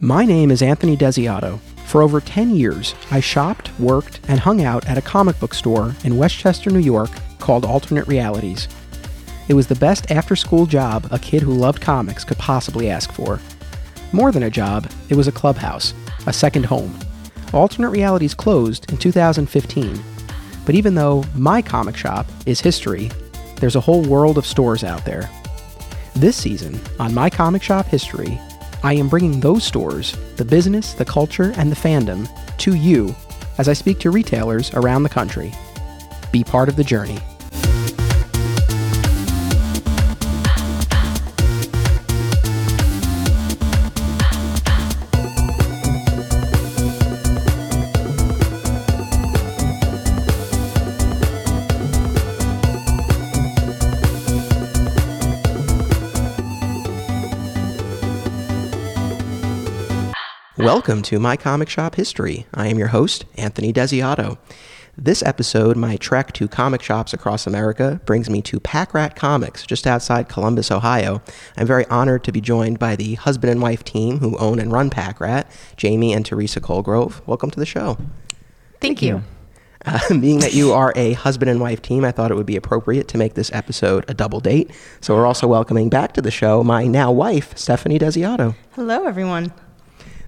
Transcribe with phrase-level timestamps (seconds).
[0.00, 1.60] My name is Anthony Desiato.
[1.86, 5.94] For over 10 years, I shopped, worked, and hung out at a comic book store
[6.04, 8.68] in Westchester, New York called Alternate Realities.
[9.48, 13.12] It was the best after school job a kid who loved comics could possibly ask
[13.12, 13.38] for.
[14.12, 15.94] More than a job, it was a clubhouse,
[16.26, 16.98] a second home.
[17.52, 20.00] Alternate Realities closed in 2015.
[20.64, 23.10] But even though my comic shop is history,
[23.56, 25.28] there's a whole world of stores out there.
[26.14, 28.38] This season, on My Comic Shop History,
[28.84, 33.14] I am bringing those stores, the business, the culture, and the fandom, to you
[33.58, 35.52] as I speak to retailers around the country.
[36.32, 37.20] Be part of the journey.
[60.62, 62.46] Welcome to My Comic Shop History.
[62.54, 64.38] I am your host, Anthony Desiato.
[64.96, 69.66] This episode, my trek to comic shops across America, brings me to Pack Rat Comics,
[69.66, 71.20] just outside Columbus, Ohio.
[71.56, 74.70] I'm very honored to be joined by the husband and wife team who own and
[74.70, 77.26] run Pack Rat, Jamie and Teresa Colgrove.
[77.26, 77.98] Welcome to the show.
[78.80, 79.24] Thank you.
[79.84, 82.56] Uh, being that you are a husband and wife team, I thought it would be
[82.56, 84.70] appropriate to make this episode a double date.
[85.00, 88.54] So we're also welcoming back to the show my now wife, Stephanie Desiato.
[88.76, 89.52] Hello, everyone.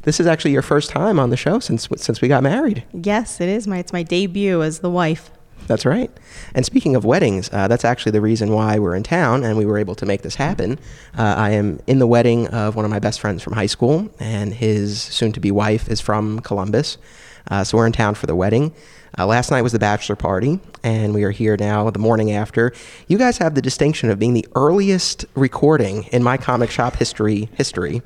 [0.05, 2.85] This is actually your first time on the show since since we got married.
[2.93, 5.31] Yes, it is my it's my debut as the wife.
[5.67, 6.11] That's right.
[6.55, 9.65] And speaking of weddings, uh, that's actually the reason why we're in town and we
[9.65, 10.79] were able to make this happen.
[11.17, 14.11] Uh, I am in the wedding of one of my best friends from high school,
[14.21, 16.99] and his soon to be wife is from Columbus.
[17.51, 18.75] Uh, so we're in town for the wedding.
[19.17, 22.73] Uh, last night was the bachelor party, and we are here now the morning after.
[23.07, 27.49] You guys have the distinction of being the earliest recording in my comic shop history
[27.55, 28.03] history.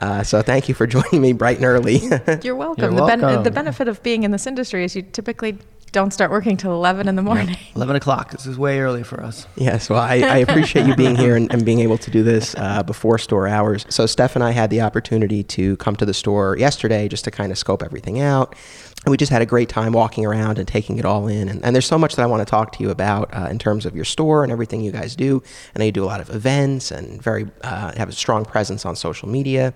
[0.00, 2.00] Uh, so thank you for joining me bright and early.
[2.42, 2.82] You're welcome.
[2.84, 3.42] You're the, ben- welcome.
[3.44, 5.58] the benefit of being in this industry is you typically
[5.92, 7.56] don't start working till 11 in the morning.
[7.76, 8.30] 11 o'clock.
[8.30, 9.46] This is way early for us.
[9.56, 12.54] Yes, well, I, I appreciate you being here and, and being able to do this
[12.56, 13.84] uh, before store hours.
[13.90, 17.30] So, Steph and I had the opportunity to come to the store yesterday just to
[17.30, 18.56] kind of scope everything out.
[19.04, 21.48] And we just had a great time walking around and taking it all in.
[21.48, 23.58] And, and there's so much that I want to talk to you about uh, in
[23.58, 25.42] terms of your store and everything you guys do.
[25.74, 28.86] I know you do a lot of events and very uh, have a strong presence
[28.86, 29.74] on social media.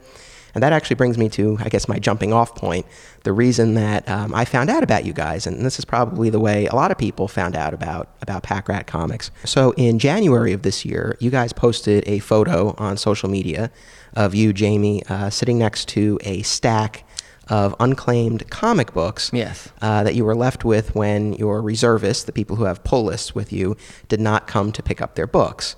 [0.56, 2.86] And that actually brings me to, I guess, my jumping off point.
[3.24, 6.40] The reason that um, I found out about you guys, and this is probably the
[6.40, 9.30] way a lot of people found out about, about Pack Rat Comics.
[9.44, 13.70] So in January of this year, you guys posted a photo on social media
[14.14, 17.04] of you, Jamie, uh, sitting next to a stack
[17.48, 19.68] of unclaimed comic books Yes.
[19.82, 23.34] uh, that you were left with when your reservists, the people who have pull lists
[23.34, 23.76] with you,
[24.08, 25.76] did not come to pick up their books.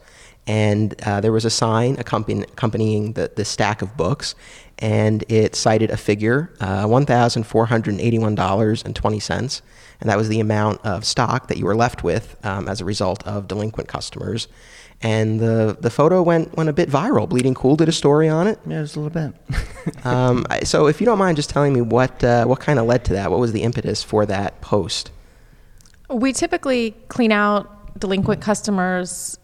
[0.49, 4.35] And uh, there was a sign accompanying, accompanying the, the stack of books,
[4.79, 9.63] and it cited a figure, uh, $1,481.20.
[10.01, 12.87] And that was the amount of stock that you were left with um, as a
[12.87, 14.49] result of delinquent customers.
[15.03, 17.29] And the, the photo went, went a bit viral.
[17.29, 18.59] Bleeding Cool did a story on it.
[18.67, 19.35] Yeah, just a little bit.
[20.05, 23.07] Um, so if you don't mind just telling me what, uh, what kind of led
[23.07, 25.11] to that, what was the impetus for that post?
[26.11, 29.39] We typically clean out delinquent customers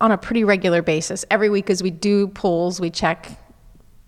[0.00, 1.24] on a pretty regular basis.
[1.30, 3.38] Every week, as we do polls, we check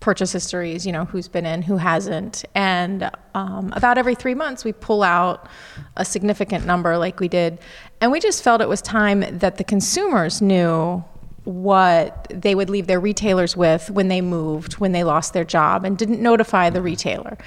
[0.01, 2.43] purchase histories, you know, who's been in, who hasn't.
[2.55, 5.47] And um, about every three months, we pull out
[5.95, 7.59] a significant number like we did.
[8.01, 11.03] And we just felt it was time that the consumers knew
[11.43, 15.85] what they would leave their retailers with when they moved, when they lost their job,
[15.85, 17.37] and didn't notify the retailer.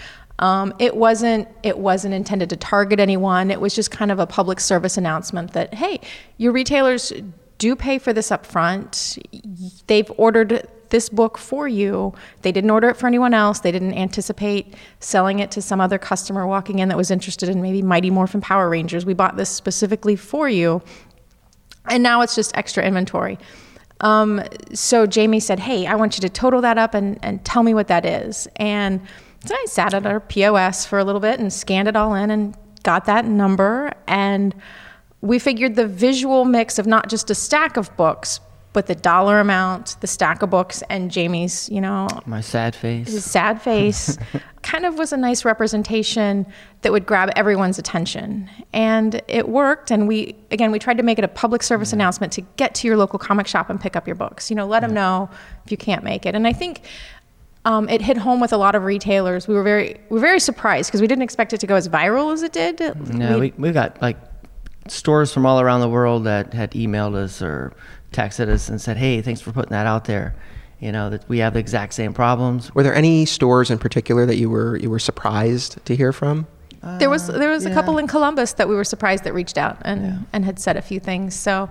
[0.40, 3.52] Um, it wasn't it wasn't intended to target anyone.
[3.52, 6.00] It was just kind of a public service announcement that hey,
[6.38, 7.12] your retailers
[7.58, 9.18] do pay for this up front.
[9.86, 12.14] They've ordered this book for you.
[12.42, 13.60] They didn't order it for anyone else.
[13.60, 17.60] They didn't anticipate selling it to some other customer walking in that was interested in
[17.60, 19.04] maybe Mighty Morphin Power Rangers.
[19.04, 20.82] We bought this specifically for you.
[21.86, 23.38] And now it's just extra inventory.
[24.00, 24.42] Um,
[24.72, 27.74] so Jamie said, Hey, I want you to total that up and, and tell me
[27.74, 28.48] what that is.
[28.56, 29.00] And
[29.44, 32.30] so I sat at our POS for a little bit and scanned it all in
[32.30, 33.92] and got that number.
[34.06, 34.54] And
[35.24, 38.40] we figured the visual mix of not just a stack of books,
[38.74, 43.10] but the dollar amount, the stack of books, and Jamie's, you know, My sad face.
[43.10, 44.18] his sad face
[44.62, 46.44] kind of was a nice representation
[46.82, 48.50] that would grab everyone's attention.
[48.74, 52.32] And it worked and we again we tried to make it a public service announcement
[52.34, 54.50] to get to your local comic shop and pick up your books.
[54.50, 55.30] You know let them know
[55.64, 56.34] if you can't make it.
[56.34, 56.82] And i think
[57.64, 59.48] um, it hit home with a lot of retailers.
[59.48, 61.88] We were very we were very surprised because we didn't expect it to go as
[61.88, 62.78] viral as it did.
[62.78, 64.18] Yeah, we, we got like
[64.88, 67.72] stores from all around the world that had emailed us or
[68.12, 70.34] texted us and said, "Hey, thanks for putting that out there."
[70.80, 72.74] You know that we have the exact same problems.
[72.74, 76.46] Were there any stores in particular that you were you were surprised to hear from?
[76.98, 79.56] there was there was a uh, couple in Columbus that we were surprised that reached
[79.56, 81.34] out and and had said a few things.
[81.34, 81.68] So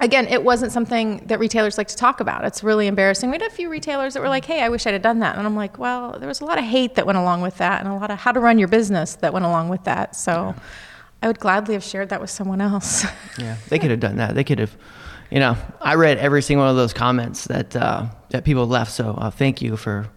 [0.00, 2.44] again, it wasn't something that retailers like to talk about.
[2.44, 3.30] It's really embarrassing.
[3.30, 5.36] We had a few retailers that were like, "Hey, I wish I'd have done that,"
[5.36, 7.80] and I'm like, "Well, there was a lot of hate that went along with that,
[7.80, 10.54] and a lot of how to run your business that went along with that." So.
[11.22, 13.04] I would gladly have shared that with someone else.
[13.38, 14.34] Yeah, they could have done that.
[14.34, 14.76] They could have,
[15.30, 15.56] you know.
[15.80, 18.92] I read every single one of those comments that uh, that people left.
[18.92, 20.08] So uh, thank you for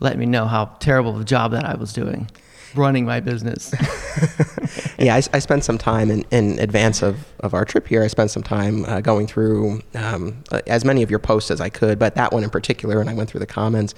[0.00, 2.28] letting me know how terrible of a job that I was doing,
[2.74, 3.72] running my business.
[4.98, 8.02] yeah, I, I, spent some time in, in advance of, of our trip here.
[8.02, 11.68] I spent some time uh, going through um, as many of your posts as I
[11.70, 13.94] could, but that one in particular, and I went through the comments.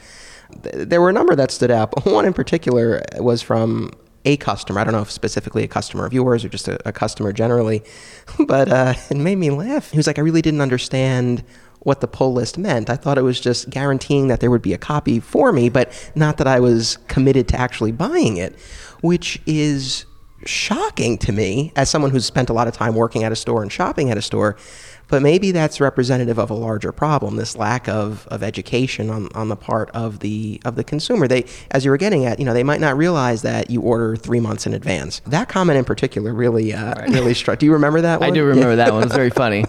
[0.62, 3.90] Th- there were a number that stood out, but one in particular was from
[4.24, 4.80] a customer.
[4.80, 7.82] I don't know if specifically a customer of yours or just a, a customer generally,
[8.46, 9.90] but uh, it made me laugh.
[9.90, 11.44] He was like, I really didn't understand
[11.80, 12.90] what the pull list meant.
[12.90, 15.92] I thought it was just guaranteeing that there would be a copy for me, but
[16.14, 18.58] not that I was committed to actually buying it,
[19.00, 20.04] which is
[20.44, 23.62] shocking to me as someone who's spent a lot of time working at a store
[23.62, 24.56] and shopping at a store.
[25.10, 29.48] But maybe that's representative of a larger problem, this lack of, of education on, on
[29.48, 31.26] the part of the of the consumer.
[31.26, 34.16] They as you were getting at, you know, they might not realize that you order
[34.16, 35.20] three months in advance.
[35.26, 37.08] That comment in particular really uh, right.
[37.08, 37.58] really struck.
[37.58, 38.30] Do you remember that one?
[38.30, 39.02] I do remember that one.
[39.02, 39.64] It was very funny.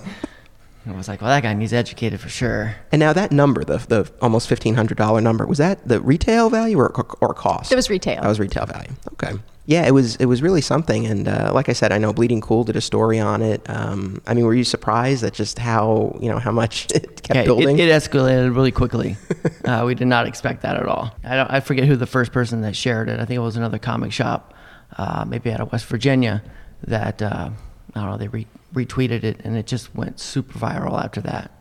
[0.85, 2.75] I was like, well, that guy needs educated for sure.
[2.91, 6.49] And now that number, the the almost fifteen hundred dollar number, was that the retail
[6.49, 6.89] value or
[7.19, 7.71] or cost?
[7.71, 8.21] It was retail.
[8.21, 8.91] That was retail value.
[9.13, 11.06] Okay yeah, it was it was really something.
[11.06, 13.62] And uh, like I said, I know Bleeding Cool did a story on it.
[13.69, 17.36] Um, I mean, were you surprised at just how you know how much it kept
[17.36, 17.78] yeah, building?
[17.78, 19.18] It, it escalated really quickly.
[19.66, 21.16] uh, we did not expect that at all.
[21.24, 21.52] I don't.
[21.52, 23.19] I forget who the first person that shared it.
[23.19, 24.54] I think it was another comic shop,
[24.98, 26.44] uh, maybe out of West Virginia,
[26.86, 27.52] that uh,
[27.94, 28.18] I don't know.
[28.18, 31.52] They re- retweeted it, and it just went super viral after that.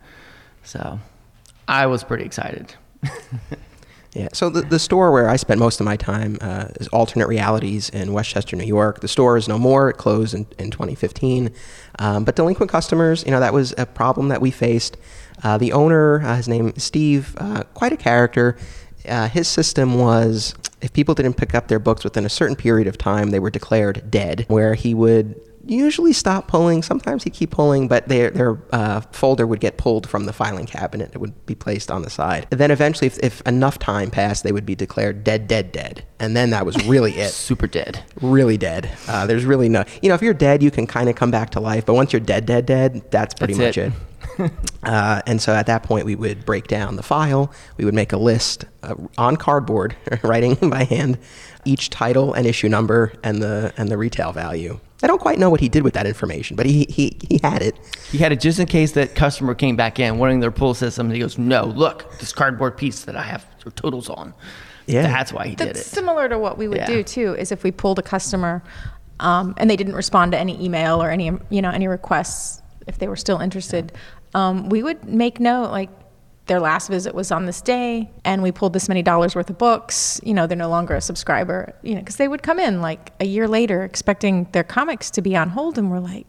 [0.63, 0.99] So,
[1.67, 2.73] I was pretty excited.
[4.13, 4.27] Yeah.
[4.33, 7.89] So the, the store where I spent most of my time uh, is Alternate Realities
[7.89, 8.99] in Westchester, New York.
[8.99, 9.89] The store is no more.
[9.89, 11.53] It closed in, in 2015.
[11.99, 14.97] Um, but delinquent customers, you know, that was a problem that we faced.
[15.43, 18.57] Uh, the owner, uh, his name is Steve, uh, quite a character.
[19.07, 22.87] Uh, his system was if people didn't pick up their books within a certain period
[22.87, 26.83] of time, they were declared dead, where he would usually stop pulling.
[26.83, 30.65] Sometimes he'd keep pulling, but their, their uh, folder would get pulled from the filing
[30.65, 31.11] cabinet.
[31.13, 32.47] It would be placed on the side.
[32.51, 36.03] And then eventually, if, if enough time passed, they would be declared dead, dead, dead.
[36.19, 37.29] And then that was really it.
[37.31, 38.03] Super dead.
[38.21, 38.89] Really dead.
[39.07, 41.51] Uh, there's really no, you know, if you're dead, you can kind of come back
[41.51, 41.85] to life.
[41.85, 43.87] But once you're dead, dead, dead, that's pretty that's much it.
[43.87, 43.93] it.
[44.83, 47.51] uh, and so at that point, we would break down the file.
[47.77, 51.17] We would make a list uh, on cardboard, writing by hand,
[51.65, 54.79] each title and issue number and the and the retail value.
[55.03, 57.63] I don't quite know what he did with that information, but he, he, he had
[57.63, 57.75] it.
[58.11, 61.07] He had it just in case that customer came back in wanting their pull system.
[61.07, 63.43] And he goes, No, look, this cardboard piece that I have
[63.73, 64.35] totals on.
[64.85, 65.03] Yeah.
[65.03, 65.73] That's why he That's did it.
[65.73, 66.85] That's similar to what we would yeah.
[66.85, 68.61] do too, is if we pulled a customer
[69.21, 72.60] um, and they didn't respond to any email or any you know any requests
[72.91, 73.91] if they were still interested,
[74.35, 75.89] um, we would make note like
[76.47, 79.57] their last visit was on this day and we pulled this many dollars worth of
[79.57, 80.19] books.
[80.23, 83.13] You know they're no longer a subscriber you know because they would come in like
[83.19, 86.27] a year later expecting their comics to be on hold and we're like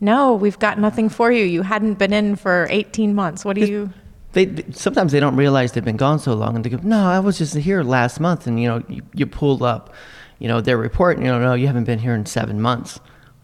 [0.00, 1.44] no we've got nothing for you.
[1.44, 3.44] You hadn't been in for 18 months.
[3.44, 3.90] What do you
[4.32, 7.18] they sometimes they don't realize they've been gone so long and they go no i
[7.18, 9.94] was just here last month and you know you, you pulled up
[10.38, 13.00] you know their report and you know no you haven't been here in seven months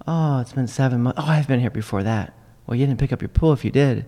[0.06, 2.34] oh it's been seven months oh i've been here before that
[2.66, 4.06] well you didn't pick up your pool if you did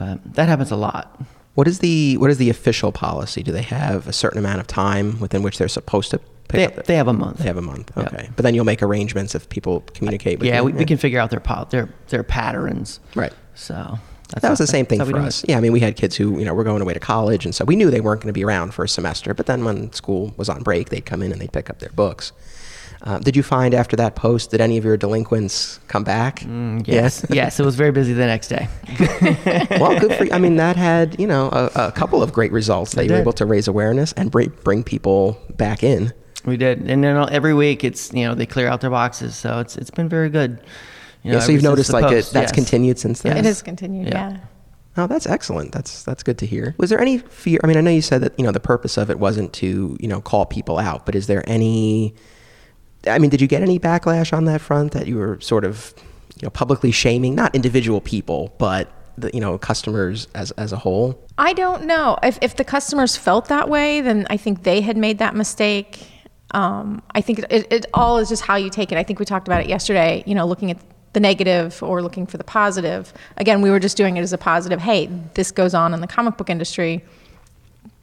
[0.00, 1.20] but that happens a lot.
[1.54, 3.42] What is the what is the official policy?
[3.42, 6.82] Do they have a certain amount of time within which they're supposed to pick they,
[6.82, 7.38] they have a month.
[7.38, 7.96] They have a month.
[7.96, 8.32] Okay, yep.
[8.34, 10.48] but then you'll make arrangements if people communicate with.
[10.48, 10.64] Yeah, you.
[10.64, 13.00] We, we can figure out their their their patterns.
[13.14, 13.32] Right.
[13.54, 13.98] So
[14.40, 15.44] that was the same thing for us.
[15.46, 17.54] Yeah, I mean, we had kids who you know were going away to college, and
[17.54, 19.34] so we knew they weren't going to be around for a semester.
[19.34, 21.90] But then when school was on break, they'd come in and they'd pick up their
[21.90, 22.32] books.
[23.02, 26.40] Um, did you find after that post did any of your delinquents come back?
[26.40, 27.58] Mm, yes, yes.
[27.58, 28.68] It was very busy the next day.
[29.80, 30.32] well, good for you.
[30.32, 33.18] I mean, that had you know a, a couple of great results that you were
[33.18, 36.12] able to raise awareness and bring bring people back in.
[36.44, 39.60] We did, and then every week it's you know they clear out their boxes, so
[39.60, 40.60] it's it's been very good.
[41.22, 42.52] You know, yeah, so you've noticed like post, it, that's yes.
[42.52, 43.36] continued since then.
[43.36, 44.30] It has continued, yeah.
[44.30, 44.38] yeah.
[44.96, 45.72] Oh, that's excellent.
[45.72, 46.74] That's that's good to hear.
[46.78, 47.60] Was there any fear?
[47.62, 49.96] I mean, I know you said that you know the purpose of it wasn't to
[50.00, 52.14] you know call people out, but is there any
[53.06, 55.94] I mean, did you get any backlash on that front that you were sort of,
[56.40, 60.76] you know, publicly shaming not individual people, but the you know customers as as a
[60.76, 61.22] whole?
[61.38, 64.96] I don't know if if the customers felt that way, then I think they had
[64.96, 66.06] made that mistake.
[66.52, 68.98] Um, I think it, it all is just how you take it.
[68.98, 70.22] I think we talked about it yesterday.
[70.26, 70.78] You know, looking at
[71.12, 73.12] the negative or looking for the positive.
[73.36, 74.80] Again, we were just doing it as a positive.
[74.80, 77.04] Hey, this goes on in the comic book industry.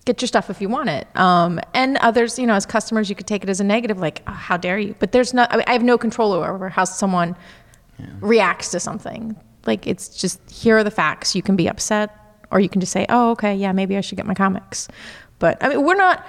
[0.07, 1.05] Get your stuff if you want it.
[1.17, 4.23] Um, and others, you know, as customers, you could take it as a negative, like,
[4.25, 4.95] oh, how dare you?
[4.99, 7.35] But there's not, I, mean, I have no control over how someone
[8.21, 9.35] reacts to something.
[9.65, 11.35] Like, it's just, here are the facts.
[11.35, 12.15] You can be upset
[12.51, 14.87] or you can just say, oh, okay, yeah, maybe I should get my comics.
[15.39, 16.25] But I mean, we're not,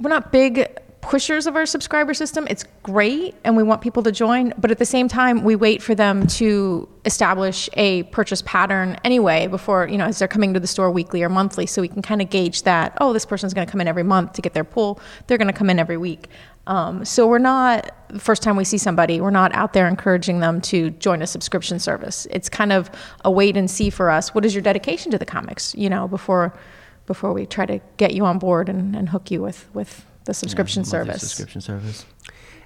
[0.00, 0.66] we're not big
[1.02, 2.46] pushers of our subscriber system.
[2.48, 5.82] It's great and we want people to join, but at the same time, we wait
[5.82, 10.60] for them to establish a purchase pattern anyway before, you know, as they're coming to
[10.60, 11.66] the store weekly or monthly.
[11.66, 14.04] So we can kind of gauge that, oh, this person's going to come in every
[14.04, 15.00] month to get their pull.
[15.26, 16.28] They're going to come in every week.
[16.68, 20.38] Um, so we're not, the first time we see somebody, we're not out there encouraging
[20.38, 22.28] them to join a subscription service.
[22.30, 22.88] It's kind of
[23.24, 24.32] a wait and see for us.
[24.32, 26.56] What is your dedication to the comics, you know, before
[27.06, 30.34] before we try to get you on board and, and hook you with, with the
[30.34, 31.20] subscription Yeah, service.
[31.20, 32.04] Subscription service.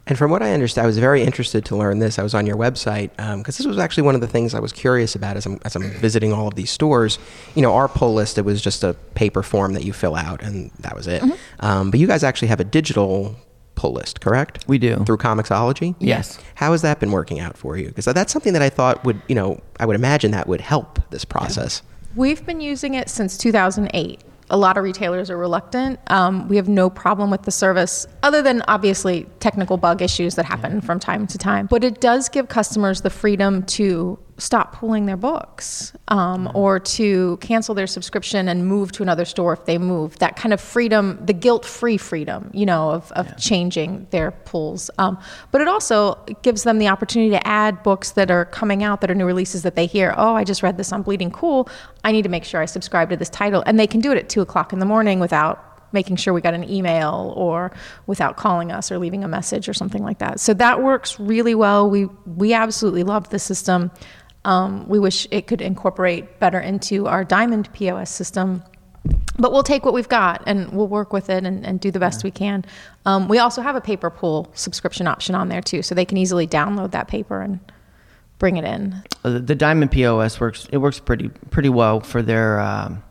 [0.09, 2.19] And from what I understand, I was very interested to learn this.
[2.21, 4.73] I was on your website because this was actually one of the things I was
[4.73, 7.19] curious about as I'm, as I'm visiting all of these stores.
[7.57, 10.43] You know, our pull list, it was just a paper form that you fill out,
[10.43, 11.25] and that was it.
[11.59, 13.35] Um, but you guys actually have a digital
[13.75, 14.65] pull list, correct?
[14.69, 14.97] We do.
[15.05, 15.97] Through Comixology?
[15.99, 16.39] Yes.
[16.55, 17.89] How has that been working out for you?
[17.89, 21.01] Because that's something that I thought would, you know, I would imagine that would help
[21.11, 21.83] this process.
[22.15, 24.21] We've been using it since 2008.
[24.51, 25.99] A lot of retailers are reluctant.
[26.09, 30.45] Um, we have no problem with the service, other than obviously technical bug issues that
[30.45, 31.67] happen from time to time.
[31.67, 37.39] But it does give customers the freedom to stop pulling their books um, or to
[37.39, 40.19] cancel their subscription and move to another store if they move.
[40.19, 44.91] That kind of freedom, the guilt free freedom, you know, of, of changing their pulls.
[44.99, 45.19] Um,
[45.53, 49.11] but it also gives them the opportunity to add books that are coming out that
[49.11, 51.69] are new releases that they hear, oh, I just read this on Bleeding Cool.
[52.05, 53.63] I need to make sure I subscribe to this title.
[53.67, 56.41] And they can do it at two o'clock in the morning without making sure we
[56.41, 57.73] got an email or
[58.07, 60.41] without calling us or leaving a message or something like that.
[60.41, 61.89] So that works really well.
[61.89, 63.91] We we absolutely love the system.
[64.47, 68.63] Um, we wish it could incorporate better into our Diamond POS system.
[69.39, 71.99] But we'll take what we've got and we'll work with it and, and do the
[71.99, 72.65] best we can.
[73.05, 76.17] Um, we also have a paper pool subscription option on there too, so they can
[76.17, 77.61] easily download that paper and
[78.39, 78.95] bring it in.
[79.25, 80.69] Uh, The, the Diamond POS works.
[80.73, 83.03] It works pretty pretty well for their um,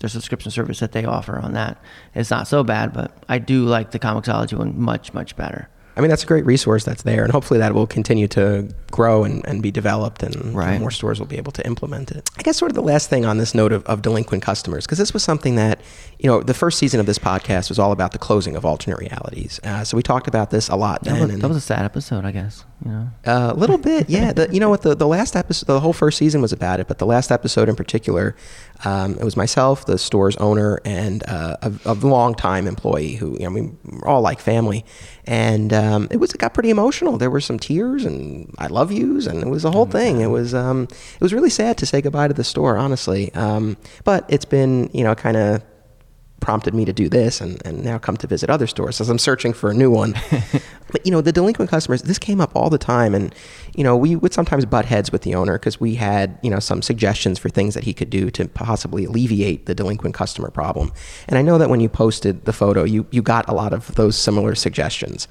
[0.00, 1.82] their subscription service that they offer on that.
[2.14, 5.68] It's not so bad, but I do like the Comixology one much much better.
[5.98, 9.24] I mean, that's a great resource that's there, and hopefully that will continue to grow
[9.24, 10.78] and, and be developed, and Right.
[10.80, 12.30] more stores will be able to implement it.
[12.38, 14.98] I guess sort of the last thing on this note of, of delinquent customers, because
[14.98, 15.80] this was something that,
[16.20, 18.98] you know, the first season of this podcast was all about the closing of alternate
[18.98, 19.58] realities.
[19.64, 21.20] Uh, so we talked about this a lot That then.
[21.20, 22.64] was, and, that was a sad episode, I guess.
[22.84, 23.10] You know.
[23.26, 24.32] uh, a little bit, yeah.
[24.32, 24.82] The, you know what?
[24.82, 27.68] The, the last episode, the whole first season was about it, but the last episode
[27.68, 28.36] in particular,
[28.84, 33.40] um, it was myself, the store's owner, and uh, a, a long-time employee who, you
[33.40, 34.84] know, I mean, we're all like family,
[35.26, 37.18] and um, it was it got pretty emotional.
[37.18, 40.20] There were some tears and I love yous, and it was a whole thing.
[40.20, 43.34] It was um, it was really sad to say goodbye to the store, honestly.
[43.34, 45.62] Um, but it's been, you know, kind of
[46.40, 49.18] prompted me to do this and, and now come to visit other stores as I'm
[49.18, 50.14] searching for a new one.
[50.92, 53.34] but you know, the delinquent customers, this came up all the time and
[53.74, 56.58] you know, we would sometimes butt heads with the owner because we had, you know,
[56.58, 60.92] some suggestions for things that he could do to possibly alleviate the delinquent customer problem.
[61.28, 63.94] And I know that when you posted the photo, you you got a lot of
[63.94, 65.28] those similar suggestions.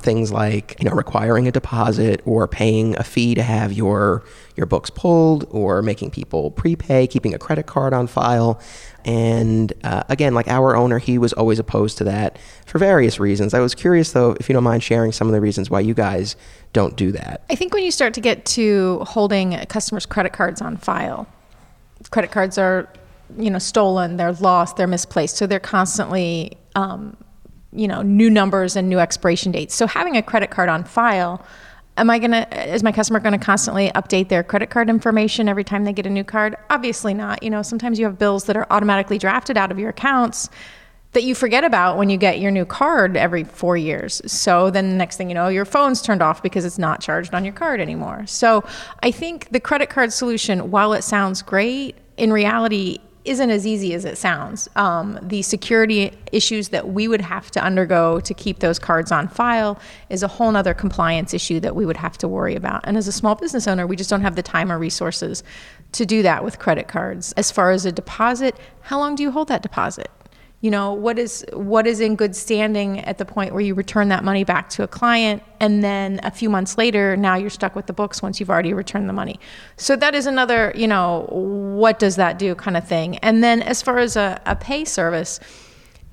[0.00, 4.24] Things like, you know, requiring a deposit or paying a fee to have your
[4.56, 8.60] your books pulled or making people prepay, keeping a credit card on file.
[9.04, 13.54] And uh, again, like our owner, he was always opposed to that for various reasons.
[13.54, 15.94] I was curious, though, if you don't mind sharing some of the reasons why you
[15.94, 16.36] guys
[16.72, 17.42] don't do that.
[17.48, 21.26] I think when you start to get to holding customers' credit cards on file,
[22.10, 22.88] credit cards are,
[23.38, 27.16] you know, stolen, they're lost, they're misplaced, so they're constantly, um,
[27.72, 29.74] you know, new numbers and new expiration dates.
[29.74, 31.44] So having a credit card on file,
[31.96, 35.84] am I gonna, is my customer gonna constantly update their credit card information every time
[35.84, 36.56] they get a new card?
[36.68, 37.42] Obviously not.
[37.42, 40.50] You know, sometimes you have bills that are automatically drafted out of your accounts
[41.12, 44.22] that you forget about when you get your new card every four years.
[44.30, 47.34] So then the next thing you know, your phone's turned off because it's not charged
[47.34, 48.26] on your card anymore.
[48.26, 48.64] So
[49.02, 53.92] I think the credit card solution, while it sounds great, in reality isn't as easy
[53.94, 54.68] as it sounds.
[54.76, 59.28] Um, the security issues that we would have to undergo to keep those cards on
[59.28, 62.80] file is a whole other compliance issue that we would have to worry about.
[62.84, 65.42] And as a small business owner, we just don't have the time or resources
[65.92, 67.32] to do that with credit cards.
[67.32, 70.10] As far as a deposit, how long do you hold that deposit?
[70.60, 74.08] You know what is what is in good standing at the point where you return
[74.08, 77.74] that money back to a client and then a few months later now you're stuck
[77.74, 79.40] with the books once you've already returned the money
[79.76, 83.62] so that is another you know what does that do kind of thing and then
[83.62, 85.40] as far as a, a pay service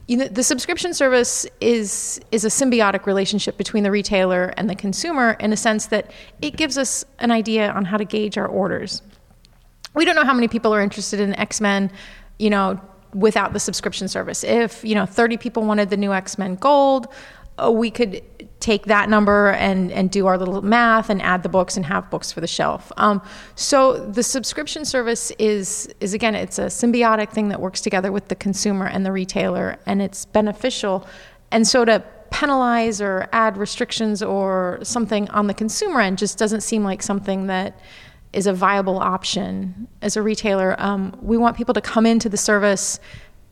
[0.07, 4.75] you know, the subscription service is is a symbiotic relationship between the retailer and the
[4.75, 6.11] consumer in a sense that
[6.41, 9.01] it gives us an idea on how to gauge our orders.
[9.93, 11.91] We don't know how many people are interested in X Men,
[12.39, 12.79] you know,
[13.13, 14.43] without the subscription service.
[14.43, 17.07] If you know, 30 people wanted the new X Men Gold,
[17.57, 18.21] uh, we could
[18.59, 22.09] take that number and and do our little math and add the books and have
[22.09, 22.91] books for the shelf.
[22.97, 23.21] Um,
[23.55, 28.27] so the subscription service is is again it's a symbiotic thing that works together with
[28.27, 31.07] the consumer and the retailer, and it's beneficial.
[31.51, 36.61] And so to penalize or add restrictions or something on the consumer end just doesn't
[36.61, 37.79] seem like something that
[38.33, 40.75] is a viable option as a retailer.
[40.79, 42.99] Um, we want people to come into the service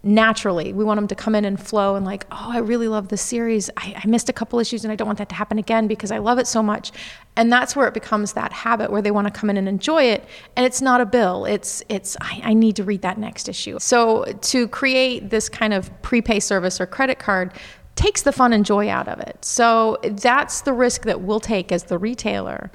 [0.05, 0.71] naturally.
[0.71, 3.23] We want them to come in and flow and like, oh, I really love this
[3.23, 3.71] series.
[3.75, 6.11] I, I, missed a couple issues and I don't want that to happen again because
[6.11, 6.91] I love it so much.
[7.35, 10.03] And that's where it becomes that habit where they want to come in and enjoy
[10.03, 10.23] it.
[10.55, 11.45] And it's not a bill.
[11.45, 13.79] It's it's I, I need to read that next issue.
[13.79, 17.51] So to create this kind of prepay service or credit card
[17.95, 19.43] takes the fun and joy out of it.
[19.43, 22.69] So that's the risk that we'll take as the retailer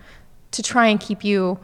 [0.50, 1.61] to try and keep you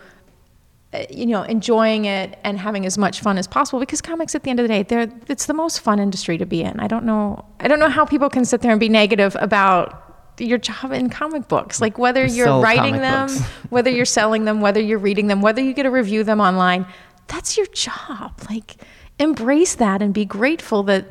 [0.92, 4.44] Uh, you know enjoying it and having as much fun as possible because comics at
[4.44, 6.78] the end of the day they're it's the most fun industry to be in.
[6.78, 10.02] I don't know i don't know how people can sit there and be negative about
[10.38, 11.80] your job in comic books.
[11.80, 13.40] Like whether you're Sell writing them books.
[13.70, 16.86] whether you're selling them whether you're reading them whether you get to review them online
[17.26, 18.32] that's your job.
[18.48, 18.76] Like
[19.18, 21.06] embrace that and be grateful that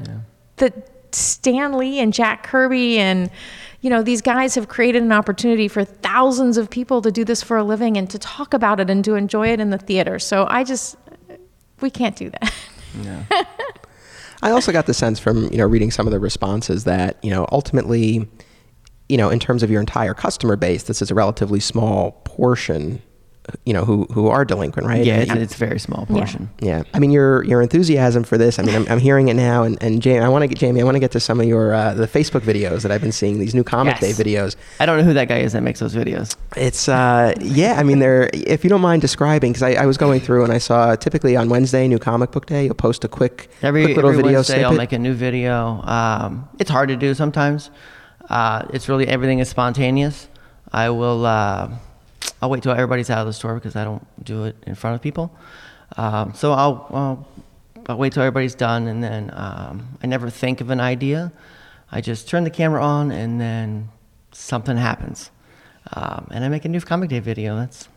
[0.58, 3.30] that stan lee and jack kirby and
[3.86, 7.44] you know these guys have created an opportunity for thousands of people to do this
[7.44, 10.18] for a living and to talk about it and to enjoy it in the theater
[10.18, 10.96] so i just
[11.82, 12.52] we can't do that
[13.04, 13.24] Yeah.
[14.42, 17.32] I also got the sense from you know reading some of the responses that you
[17.32, 18.28] know ultimately,
[19.10, 23.02] you know, in terms of your entire customer base, this is a relatively small portion,
[23.66, 25.04] you know, who who are delinquent, right?
[25.06, 26.50] Yeah, And- it's, it's a very small portion.
[26.60, 26.84] yeah.
[26.94, 28.58] I mean, your your enthusiasm for this.
[28.60, 30.82] I mean, I'm, I'm hearing it now, and, and Jamie, I want to get Jamie.
[30.82, 33.12] I want to get to some of your uh, the Facebook videos that I've been
[33.12, 33.40] seeing.
[33.40, 34.18] These new comic Yes.
[34.18, 34.56] day videos.
[34.80, 36.36] I don't know who that guy is that makes those videos.
[36.58, 37.76] It's uh, yeah.
[37.80, 40.52] I mean, they're if you don't mind describing, because I, I was going through and
[40.54, 43.96] I saw typically on Wednesday, new comic book day, you'll post a quick Every, quick
[43.96, 44.72] little every video Wednesday, snippet.
[44.72, 45.82] I'll make a new video.
[45.84, 47.70] Um, it's hard to do sometimes.
[48.30, 50.28] Uh, it's really everything is spontaneous.
[50.72, 51.26] I will.
[51.26, 51.70] Uh,
[52.42, 54.96] I'll wait till everybody's out of the store because I don't do it in front
[54.96, 55.36] of people.
[55.98, 57.28] Um, so I'll, I'll
[57.88, 61.32] I'll wait till everybody's done, and then um, I never think of an idea.
[61.92, 63.90] I just turn the camera on, and then
[64.32, 65.30] something happens,
[65.94, 67.56] um, and I make a new comic day video.
[67.56, 67.88] That's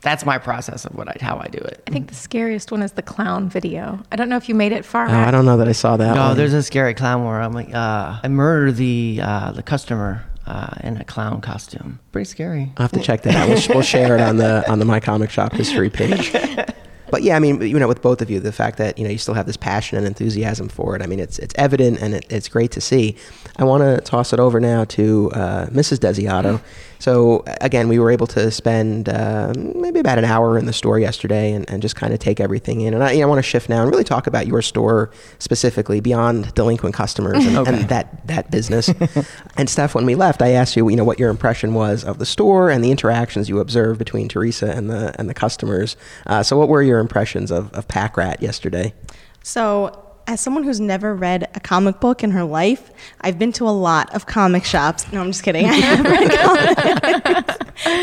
[0.00, 1.82] that's my process of what I how I do it.
[1.86, 4.70] i think the scariest one is the clown video i don't know if you made
[4.72, 6.14] it far Oh, I don't know that I saw that.
[6.14, 6.36] No, one.
[6.36, 10.74] there's a scary clown where I'm like, uh, I murder the uh, the customer uh,
[10.82, 12.00] in a clown costume.
[12.12, 12.72] Pretty scary.
[12.76, 13.48] I'll have to check that out.
[13.48, 16.34] We'll, we'll share it on the on the My Comic Shop history page.
[17.14, 19.10] But yeah, I mean, you know, with both of you, the fact that you know
[19.10, 22.14] you still have this passion and enthusiasm for it, I mean, it's it's evident and
[22.14, 23.16] it, it's great to see.
[23.56, 25.98] I want to toss it over now to uh, Mrs.
[25.98, 26.60] Desiato.
[27.04, 30.98] So again, we were able to spend uh, maybe about an hour in the store
[30.98, 32.94] yesterday and, and just kind of take everything in.
[32.94, 36.00] And I, you know, want to shift now and really talk about your store specifically
[36.00, 37.74] beyond delinquent customers and, Okay.
[37.74, 38.88] and that that business.
[39.58, 42.18] and Steph, when we left, I asked you, you know, what your impression was of
[42.18, 45.98] the store and the interactions you observed between Teresa and the and the customers.
[46.24, 48.94] Uh, so, what were your impressions of, of Pack Rat yesterday?
[49.42, 53.68] So, as someone who's never read a comic book in her life, I've been to
[53.68, 55.10] a lot of comic shops.
[55.12, 55.66] No, I'm just kidding.
[55.68, 57.44] I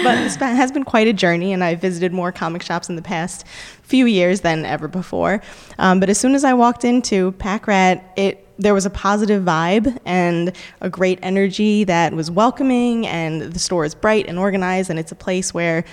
[0.04, 3.02] but this has been quite a journey, and I've visited more comic shops in the
[3.02, 3.46] past
[3.84, 5.42] few years than ever before.
[5.80, 9.44] Um, but as soon as I walked into Pack Rat, it there was a positive
[9.44, 14.92] vibe and a great energy that was welcoming, and the store is bright and organized,
[14.92, 15.84] and it's a place where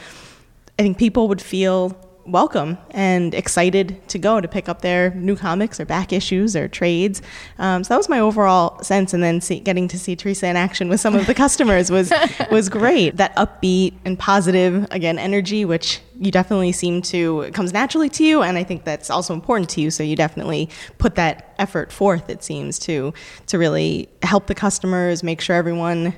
[0.78, 1.96] I think people would feel
[2.28, 6.68] welcome and excited to go to pick up their new comics or back issues or
[6.68, 7.22] trades.
[7.58, 9.14] Um, so that was my overall sense.
[9.14, 12.12] And then see, getting to see Teresa in action with some of the customers was
[12.50, 13.16] was great.
[13.16, 18.42] That upbeat and positive again energy, which you definitely seem to comes naturally to you,
[18.42, 19.90] and I think that's also important to you.
[19.90, 22.28] So you definitely put that effort forth.
[22.28, 23.14] It seems to
[23.46, 26.14] to really help the customers, make sure everyone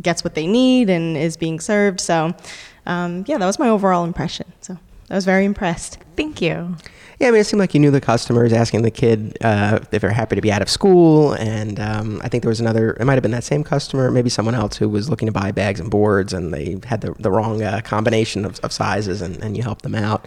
[0.00, 2.00] gets what they need and is being served.
[2.00, 2.34] So,
[2.84, 4.52] um, yeah, that was my overall impression.
[4.60, 4.78] So
[5.10, 5.98] I was very impressed.
[6.16, 6.76] thank you
[7.20, 10.00] Yeah, I mean, it seemed like you knew the customers, asking the kid uh, if
[10.02, 12.90] they're happy to be out of school, and um, I think there was another.
[13.00, 15.50] It might have been that same customer, maybe someone else who was looking to buy
[15.52, 19.42] bags and boards, and they had the, the wrong uh, combination of, of sizes, and,
[19.42, 20.26] and you helped them out.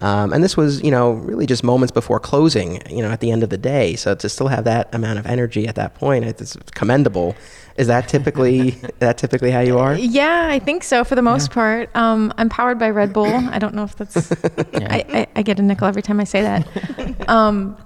[0.00, 3.30] Um, and this was, you know, really just moments before closing, you know, at the
[3.30, 3.96] end of the day.
[3.96, 7.36] So to still have that amount of energy at that point, it's commendable.
[7.80, 9.94] Is that typically that typically how you are?
[9.94, 11.88] Yeah, I think so for the most part.
[11.96, 13.26] Um, I'm powered by Red Bull.
[13.26, 14.30] I don't know if that's.
[14.74, 17.28] I, I, I get a nickel every time I say that.
[17.28, 17.76] um,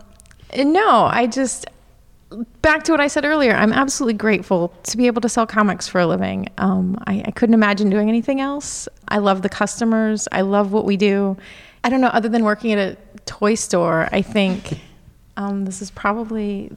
[0.57, 1.67] no, I just
[2.63, 5.87] back to what I said earlier, I'm absolutely grateful to be able to sell comics
[5.87, 6.49] for a living.
[6.59, 8.89] Um, I, I couldn't imagine doing anything else.
[9.09, 10.27] I love the customers.
[10.33, 11.37] I love what we do.
[11.85, 14.81] I don't know, other than working at a toy store, I think
[15.37, 16.73] um, this is probably,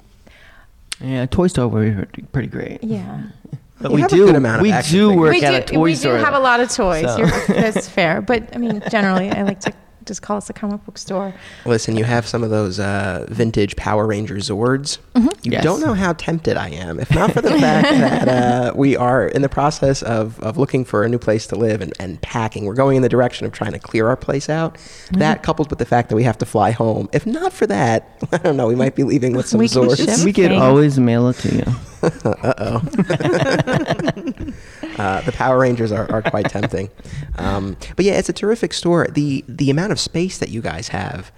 [1.02, 2.84] Yeah, toy store would be pretty- pretty great.
[2.84, 3.24] yeah.
[3.80, 4.78] But You we a do amount of we do
[5.10, 5.16] figures.
[5.18, 6.18] work we at do, a toy we store.
[6.18, 7.04] do have a lot of toys.
[7.06, 8.22] So- You're, that's fair.
[8.22, 9.74] But I mean, generally, I like to
[10.08, 11.34] just call us a comic book store.
[11.66, 14.98] Listen, you have some of those uh, vintage Power Ranger Zords.
[15.16, 15.64] You Yes.
[15.64, 17.00] don't know how tempted I am.
[17.00, 17.90] If not for the fact
[18.26, 21.56] that uh, we are in the process of, of looking for a new place to
[21.56, 24.50] live and, and packing, we're going in the direction of trying to clear our place
[24.50, 24.78] out.
[25.12, 27.10] That coupled with the fact that we have to fly home.
[27.14, 29.98] If not for that, I don't know, we might be leaving with some We Zords.
[29.98, 30.26] ship.
[30.26, 31.64] we could always mail it to you.
[32.28, 32.80] Uh, oh.
[35.26, 36.90] the Power Rangers are, are quite tempting.
[37.38, 39.08] Um, but yeah, it's a terrific store.
[39.08, 41.32] The the amount of space that you guys have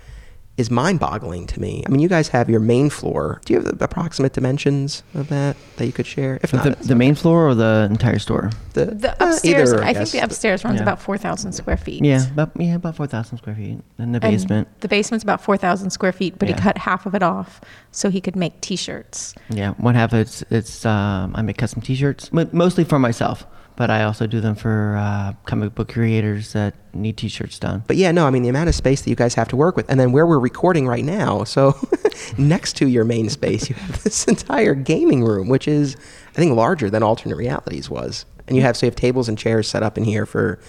[0.60, 1.84] is mind-boggling to me.
[1.86, 3.39] I mean, you guys have your main floor.
[3.45, 6.38] Do you have the approximate dimensions of that that you could share?
[6.43, 8.52] If not, the, the main floor or the entire store?
[8.74, 10.84] the, The uh, upstairs, either, I, think the upstairs runs Yeah.
[10.84, 12.04] about 4,000 square feet.
[12.04, 13.80] Yeah, about yeah about four thousand square feet.
[13.98, 14.67] And the And basement.
[14.82, 16.56] the basement's about 4,000 square feet, but Yeah.
[16.56, 19.36] he cut half of it off so he could make t shirts.
[19.50, 23.45] Yeah, one half it's it's um, I make custom T-shirts, mo- mostly for myself,
[23.79, 27.81] but I also do them for uh, comic book creators that need T-shirts done.
[27.87, 29.77] But yeah, no, I mean the amount of space that you guys have to work
[29.77, 31.45] with, and then where we're recording right now.
[31.45, 31.77] So
[32.37, 35.95] next to your main space, you have this entire gaming room, which is
[36.31, 38.25] I think larger than alternate realities was.
[38.49, 40.59] And you have so you have tables and chairs set up in here for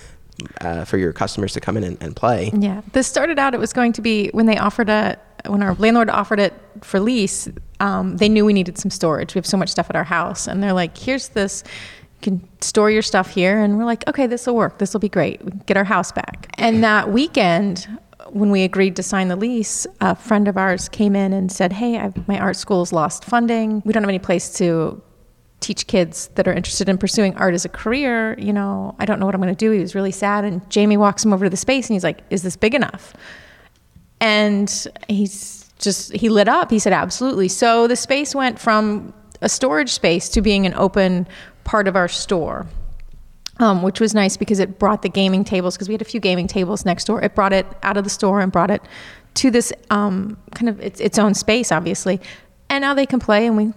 [0.61, 2.53] uh, for your customers to come in and, and play.
[2.57, 2.83] Yeah.
[2.93, 6.11] This started out, it was going to be when they offered a when our landlord
[6.11, 7.49] offered it for lease,
[7.81, 9.35] um, they knew we needed some storage.
[9.35, 10.47] We have so much stuff at our house.
[10.47, 11.65] And they're like, here's this.
[12.23, 13.59] Can store your stuff here.
[13.59, 14.79] And we're like, okay, this will work.
[14.79, 15.45] This will be great.
[15.45, 16.53] We can get our house back.
[16.55, 17.89] And that weekend,
[18.29, 21.73] when we agreed to sign the lease, a friend of ours came in and said,
[21.73, 23.83] Hey, I've, my art school's lost funding.
[23.85, 25.03] We don't have any place to
[25.61, 28.35] teach kids that are interested in pursuing art as a career.
[28.39, 29.71] You know, I don't know what I'm going to do.
[29.71, 30.45] He was really sad.
[30.45, 33.15] And Jamie walks him over to the space and he's like, Is this big enough?
[34.21, 36.71] And he's just, he lit up.
[36.71, 37.49] He said, Absolutely.
[37.49, 41.27] So the space went from a storage space to being an open
[41.71, 42.67] part of our store
[43.61, 46.19] um, which was nice because it brought the gaming tables because we had a few
[46.19, 47.23] gaming tables next door.
[47.23, 48.83] It brought it out of the store and brought it
[49.35, 52.21] to this um, kind of its, its own space, obviously.
[52.71, 53.73] And now they can play, and we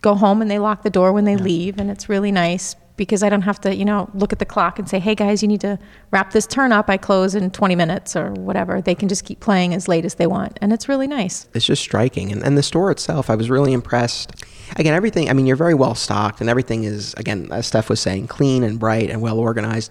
[0.00, 3.22] go home and they lock the door when they leave, and it's really nice because
[3.22, 5.48] I don't have to, you know, look at the clock and say, "Hey guys, you
[5.48, 5.78] need to
[6.10, 6.90] wrap this turn up.
[6.90, 10.16] I close in 20 minutes or whatever." They can just keep playing as late as
[10.16, 11.48] they want, and it's really nice.
[11.54, 12.30] It's just striking.
[12.30, 14.32] And, and the store itself, I was really impressed.
[14.76, 18.00] Again, everything, I mean, you're very well stocked, and everything is, again, as Steph was
[18.00, 19.90] saying, clean and bright and well organized.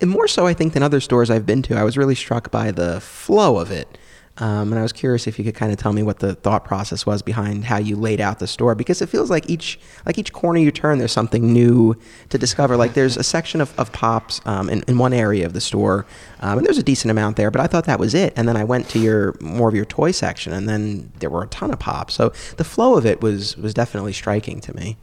[0.00, 2.52] And more so, I think, than other stores I've been to, I was really struck
[2.52, 3.98] by the flow of it.
[4.40, 6.64] Um, and I was curious if you could kind of tell me what the thought
[6.64, 10.16] process was behind how you laid out the store, because it feels like each like
[10.16, 11.96] each corner you turn, there's something new
[12.28, 12.76] to discover.
[12.76, 16.06] Like there's a section of, of pops um, in, in one area of the store,
[16.40, 18.32] um, and there's a decent amount there, but I thought that was it.
[18.36, 21.42] And then I went to your more of your toy section, and then there were
[21.42, 22.14] a ton of pops.
[22.14, 24.96] So the flow of it was was definitely striking to me.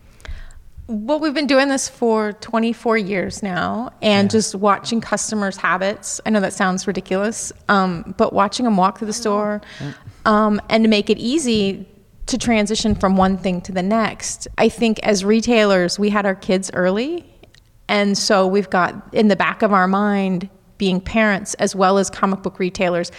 [0.88, 6.21] Well, we've been doing this for 24 years now, and just watching customers' habits.
[6.28, 9.62] I know that sounds ridiculous, um, but watching them walk through the store,
[10.26, 11.88] um, and to make it easy
[12.28, 14.48] to transition from one thing to the next.
[14.60, 17.26] I think as retailers, we had our kids early,
[17.88, 22.12] and so we've got in the back of our mind, being parents as well as
[22.12, 23.12] comic book retailers,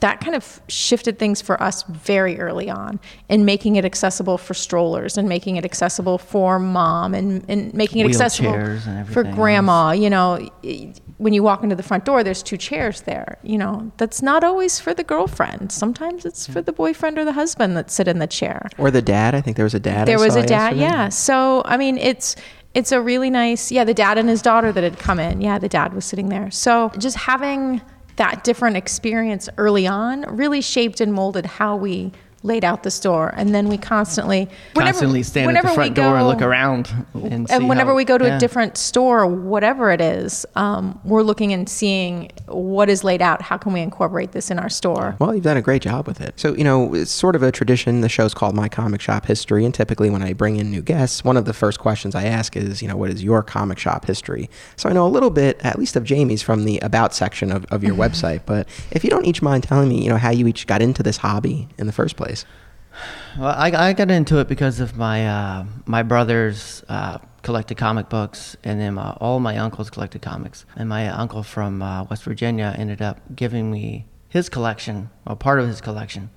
[0.00, 4.54] that kind of shifted things for us very early on in making it accessible for
[4.54, 8.78] strollers and making it accessible for mom and, and making it accessible
[9.12, 9.92] for grandma.
[9.92, 10.48] You know,
[11.18, 13.38] when you walk into the front door, there's two chairs there.
[13.42, 15.72] You know, that's not always for the girlfriend.
[15.72, 19.02] Sometimes it's for the boyfriend or the husband that sit in the chair Or the
[19.02, 20.02] dad, I think there was a dad.
[20.02, 20.80] I there was saw a dad yesterday.
[20.82, 22.36] yeah so i mean it's
[22.74, 25.58] it's a really nice yeah the dad and his daughter that had come in yeah
[25.58, 27.80] the dad was sitting there so just having
[28.16, 32.12] that different experience early on really shaped and molded how we
[32.46, 35.94] laid out the store and then we constantly Constantly stand at whenever the we front
[35.94, 38.36] door and look around and, see and whenever how- we go to yeah.
[38.36, 43.42] a different store, whatever it is, um, we're looking and seeing what is laid out.
[43.42, 45.16] How can we incorporate this in our store?
[45.18, 46.38] Well, you've done a great job with it.
[46.38, 48.00] So, you know, it's sort of a tradition.
[48.00, 49.64] The show's called My Comic Shop History.
[49.64, 52.56] And typically, when I bring in new guests, one of the first questions I ask
[52.56, 54.48] is, you know, what is your comic shop history?
[54.76, 57.64] So I know a little bit, at least of Jamie's, from the About section of,
[57.66, 58.42] of your website.
[58.46, 61.02] But if you don't each mind telling me, you know, how you each got into
[61.02, 62.35] this hobby in the first place.
[63.38, 68.08] Well, I, I got into it because of my uh, my brothers uh, collected comic
[68.08, 70.64] books, and then my, all my uncles collected comics.
[70.74, 75.60] And my uncle from uh, West Virginia ended up giving me his collection, or part
[75.60, 76.30] of his collection,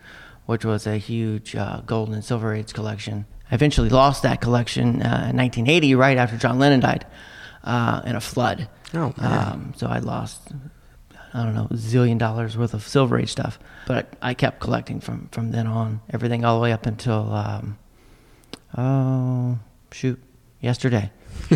[0.45, 3.25] which was a huge uh, gold and silver age collection.
[3.49, 7.07] I eventually lost that collection uh, in 1980, right after John Lennon died,
[7.63, 8.69] uh, in a flood.
[8.93, 9.13] Oh.
[9.17, 10.51] Um, so I lost,
[11.34, 13.60] I don't know, a zillion dollars worth of silver age stuff.
[13.88, 17.78] But I kept collecting from from then on, everything all the way up until, um,
[18.78, 19.60] oh
[19.92, 20.22] shoot,
[20.62, 21.12] yesterday.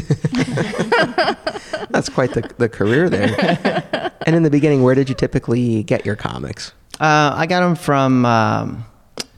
[1.90, 4.12] That's quite the, the career there.
[4.26, 6.74] and in the beginning, where did you typically get your comics?
[7.00, 8.86] Uh, I got them from um,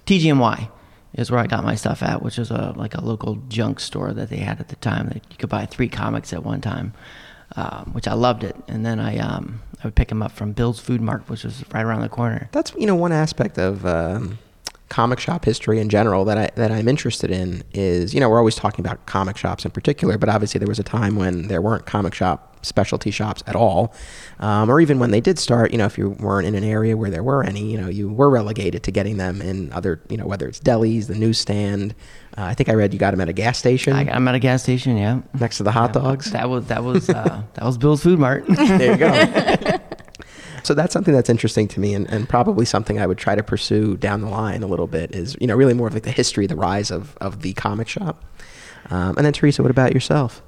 [0.05, 0.69] TGMY
[1.15, 4.13] is where I got my stuff at, which was a like a local junk store
[4.13, 6.93] that they had at the time that you could buy three comics at one time,
[7.55, 8.55] um, which I loved it.
[8.67, 11.63] And then I um, I would pick them up from Bill's Food Mart, which was
[11.71, 12.49] right around the corner.
[12.51, 14.39] That's you know one aspect of um,
[14.89, 18.37] comic shop history in general that I that I'm interested in is you know we're
[18.37, 21.61] always talking about comic shops in particular, but obviously there was a time when there
[21.61, 23.93] weren't comic shop specialty shops at all,
[24.39, 25.71] um, or even when they did start.
[25.71, 28.09] You know, if you weren't in an area where there were any, you know, you
[28.09, 31.95] were relegated to getting them in other you know whether it's delis, the newsstand.
[32.37, 34.35] Uh, I think I read you got them at a gas station I, I'm at
[34.35, 35.21] a gas station, yeah.
[35.39, 36.31] next to the hot dogs.
[36.31, 38.45] That was that was uh, that was Bill's Food Mart.
[38.47, 39.79] there you go.
[40.65, 43.43] so that's something that's interesting to me and, and probably something I would try to
[43.43, 46.11] pursue down the line a little bit is, you know, really more of like the
[46.11, 48.23] history, the rise of, of the comic shop.
[48.89, 50.41] Um, and then Teresa, what about yourself?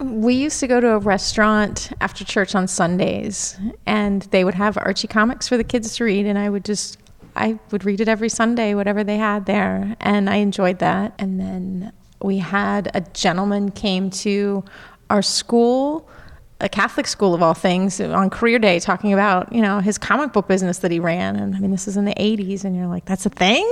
[0.00, 4.76] We used to go to a restaurant after church on Sundays, and they would have
[4.76, 6.98] Archie comics for the kids to read, and I would just
[7.36, 11.14] I would read it every Sunday, whatever they had there, and I enjoyed that.
[11.18, 14.64] And then we had a gentleman came to
[15.08, 16.08] our school,
[16.62, 20.32] a Catholic school of all things, on career day, talking about you know his comic
[20.32, 21.36] book business that he ran.
[21.36, 23.68] And I mean, this is in the '80s, and you're like, that's a thing.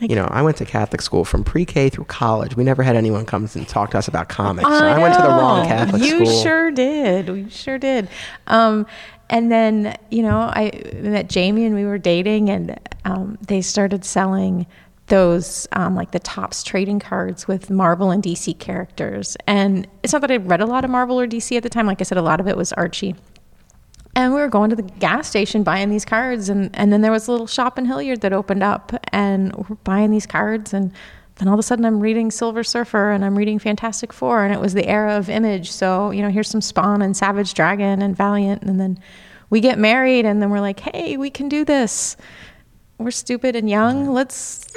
[0.00, 2.54] Like, You know, I went to Catholic school from pre-K through college.
[2.54, 4.68] We never had anyone come and talk to us about comics.
[4.68, 5.66] so I went to the wrong.
[5.66, 6.20] Catholic you school.
[6.20, 7.30] You sure did.
[7.30, 8.08] We sure did.
[8.46, 8.86] Um,
[9.30, 14.04] and then you know, I met Jamie and we were dating, and um, they started
[14.04, 14.66] selling
[15.08, 19.36] those um, like the Topps trading cards with Marvel and DC characters.
[19.46, 21.86] And it's not that I read a lot of Marvel or DC at the time.
[21.86, 23.14] Like I said, a lot of it was Archie.
[24.14, 27.12] And we were going to the gas station buying these cards, and, and then there
[27.12, 30.90] was a little shop in Hilliard that opened up, and we're buying these cards, and
[31.36, 34.54] then all of a sudden I'm reading Silver Surfer and I'm reading Fantastic Four, and
[34.54, 35.70] it was the era of Image.
[35.70, 38.98] So you know, here's some Spawn and Savage Dragon and Valiant, and then
[39.50, 42.16] we get married, and then we're like, hey, we can do this.
[42.98, 44.12] We're stupid and young.
[44.12, 44.66] Let's.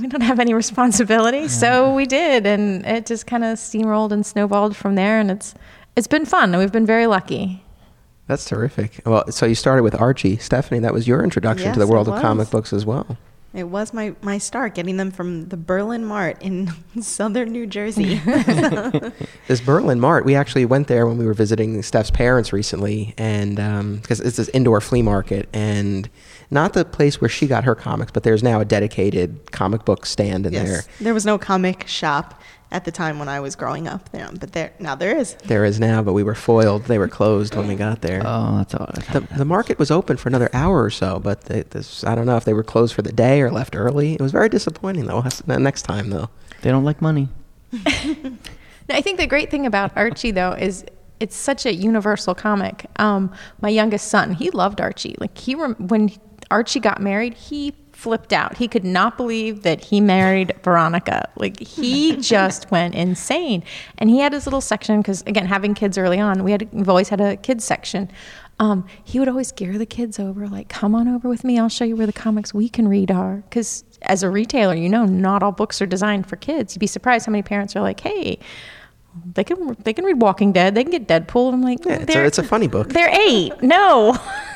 [0.00, 4.24] we don't have any responsibility, so we did, and it just kind of steamrolled and
[4.24, 5.54] snowballed from there, and it's
[5.96, 7.62] it's been fun, and we've been very lucky.
[8.26, 9.00] That's terrific.
[9.04, 10.38] Well, so you started with Archie.
[10.38, 13.18] Stephanie, that was your introduction to the world of comic books as well.
[13.54, 18.20] It was my, my start getting them from the Berlin Mart in southern New Jersey.
[19.48, 23.60] This Berlin Mart, we actually went there when we were visiting Steph's parents recently, and
[23.60, 26.08] um, because it's this indoor flea market, and
[26.52, 30.06] not the place where she got her comics, but there's now a dedicated comic book
[30.06, 30.82] stand in there.
[31.00, 34.52] There was no comic shop at the time when I was growing up there, but
[34.52, 35.34] there now there is.
[35.44, 36.84] There is now, but we were foiled.
[36.84, 38.22] They were closed when we got there.
[38.24, 38.86] oh, that's all.
[39.12, 42.24] the, the market was open for another hour or so, but they, this, I don't
[42.26, 44.14] know if they were closed for the day or left early.
[44.14, 45.14] It was very disappointing, though.
[45.14, 46.30] We'll have to- next time, though.
[46.62, 47.28] They don't like money.
[48.88, 50.84] No, I think the great thing about Archie though is
[51.20, 52.86] it's such a universal comic.
[52.96, 55.14] Um, my youngest son, he loved Archie.
[55.20, 56.10] Like he rem- when
[56.50, 58.56] Archie got married, he flipped out.
[58.56, 61.28] He could not believe that he married Veronica.
[61.36, 63.62] Like he just went insane.
[63.98, 66.88] And he had his little section because again, having kids early on, we had we've
[66.88, 68.10] always had a kids section.
[68.58, 71.58] Um, he would always gear the kids over, like, "Come on over with me.
[71.58, 74.88] I'll show you where the comics we can read are." Because as a retailer, you
[74.88, 76.74] know, not all books are designed for kids.
[76.74, 78.38] You'd be surprised how many parents are like, "Hey."
[79.34, 80.74] They can they can read Walking Dead.
[80.74, 81.52] They can get Deadpool.
[81.52, 82.88] I'm like, Yeah, it's a- it's a funny book.
[82.88, 83.52] They're eight.
[83.62, 84.16] No,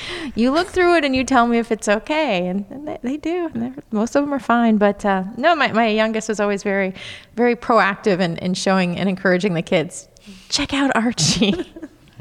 [0.34, 3.16] you look through it and you tell me if it's okay, and, and they, they
[3.16, 3.50] do.
[3.54, 4.78] And most of them are fine.
[4.78, 6.94] But uh, no, my, my youngest was always very
[7.34, 10.08] very proactive in, in showing and encouraging the kids.
[10.48, 11.54] Check out Archie.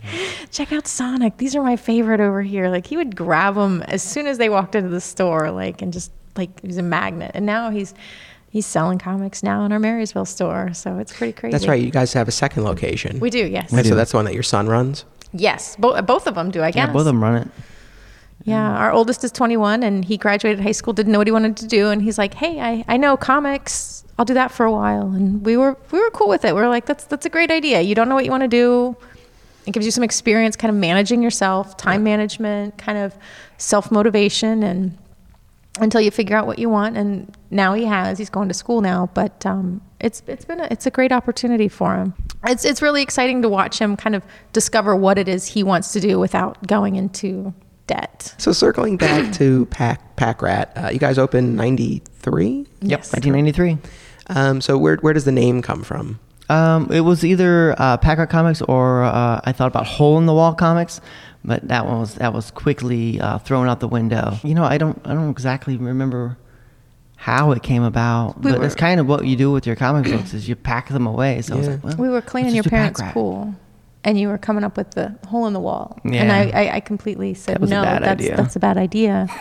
[0.52, 1.38] Check out Sonic.
[1.38, 2.70] These are my favorite over here.
[2.70, 5.94] Like he would grab them as soon as they walked into the store, like and
[5.94, 7.32] just like he's a magnet.
[7.34, 7.94] And now he's
[8.50, 10.74] he's selling comics now in our Marysville store.
[10.74, 11.52] So it's pretty crazy.
[11.52, 11.82] That's right.
[11.82, 13.20] You guys have a second location.
[13.20, 13.72] We do, yes.
[13.74, 15.06] And so that's the one that your son runs.
[15.34, 16.62] Yes, bo- both of them do.
[16.62, 16.88] I guess.
[16.88, 17.48] Yeah, both of them run it.
[18.44, 21.58] Yeah, our oldest is 21 and he graduated high school, didn't know what he wanted
[21.58, 24.04] to do, and he's like, "Hey, I, I know comics.
[24.18, 26.56] I'll do that for a while." And we were we were cool with it.
[26.56, 27.82] We are like, "That's that's a great idea.
[27.82, 28.96] You don't know what you want to do.
[29.68, 33.16] It gives you some experience, kind of managing yourself, time management, kind of
[33.58, 34.98] self motivation, and
[35.80, 38.18] until you figure out what you want." And now he has.
[38.18, 41.68] He's going to school now, but um, it's it's been a, it's a great opportunity
[41.68, 42.16] for him.
[42.46, 44.24] It's it's really exciting to watch him kind of
[44.54, 47.54] discover what it is he wants to do without going into
[47.88, 48.34] debt.
[48.38, 52.68] So circling back to Pack Pack Rat, uh, you guys opened '93.
[52.82, 53.78] Yep, 1993.
[54.28, 56.20] Um, so where where does the name come from?
[56.50, 60.34] Um, it was either uh, Packard Comics or uh, I thought about Hole in the
[60.34, 61.00] Wall Comics,
[61.46, 64.38] but that one was that was quickly uh, thrown out the window.
[64.44, 66.38] You know, I don't I don't exactly remember
[67.22, 69.76] how it came about, We but were- it's kind of what you do with your
[69.76, 71.44] comic books is you pack them away.
[71.44, 71.74] So I was Yeah.
[71.76, 73.54] like, well, We were cleaning your just do Pack parents' pool,
[74.04, 76.00] and you were coming up with the hole in the wall.
[76.04, 79.28] And I, I, I completely said, That no, that's, idea." that's a bad idea.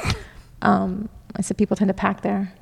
[0.62, 2.52] Um, I said, people tend to pack their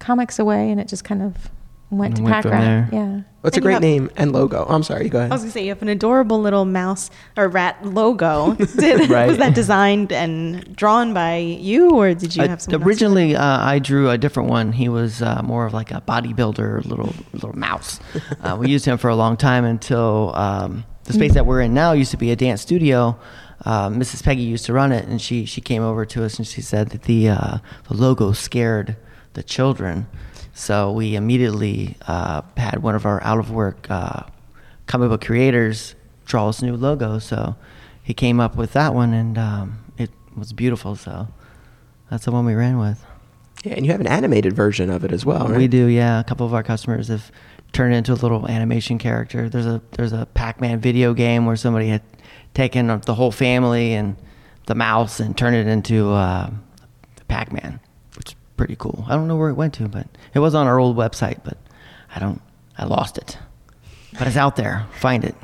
[0.00, 1.48] comics away, and it just kind of
[1.90, 2.60] went to Went pack from rat.
[2.62, 2.88] there.
[2.92, 3.20] Yeah.
[3.42, 4.66] What's a And you great have- name and logo?
[4.68, 5.08] Oh, I'm sorry.
[5.08, 5.30] Go ahead.
[5.30, 8.54] I was gonna say you have an adorable little mouse or rat logo.
[8.76, 9.28] Did, Right.
[9.28, 12.88] Was that designed and drawn by you, or did you Uh, have someone else?
[12.88, 14.72] originally, uh, I drew a different one.
[14.72, 18.00] He was uh, more of like a bodybuilder, little little mouse.
[18.42, 21.72] Uh, we used him for a long time until um, the space that we're in
[21.72, 23.16] now used to be a dance studio.
[23.64, 24.22] Uh, Mrs.
[24.24, 26.88] Peggy used to run it, and she she came over to us and she said
[26.90, 28.96] that the uh, the logo scared
[29.34, 30.06] the children.
[30.58, 34.22] So we immediately uh, had one of our out of work uh,
[34.86, 37.18] comic book creators draw us a new logo.
[37.18, 37.56] So
[38.02, 40.96] he came up with that one, and um, it was beautiful.
[40.96, 41.28] So
[42.10, 43.04] that's the one we ran with.
[43.64, 45.58] Yeah, and you have an animated version of it as well, right?
[45.58, 46.20] We do, yeah.
[46.20, 47.30] A couple of our customers have
[47.72, 49.50] turned it into a little animation character.
[49.50, 52.02] There's a there's a Pac-Man video game where somebody had
[52.54, 54.16] taken the whole family and
[54.66, 56.48] the mouse and turned it into uh,
[57.28, 57.78] Pac-Man,
[58.56, 59.04] pretty cool.
[59.08, 61.56] I don't know where it went to, but it was on our old website, but
[62.14, 62.40] I don't
[62.78, 63.38] I lost it.
[64.18, 64.86] But it's out there.
[64.98, 65.34] Find it.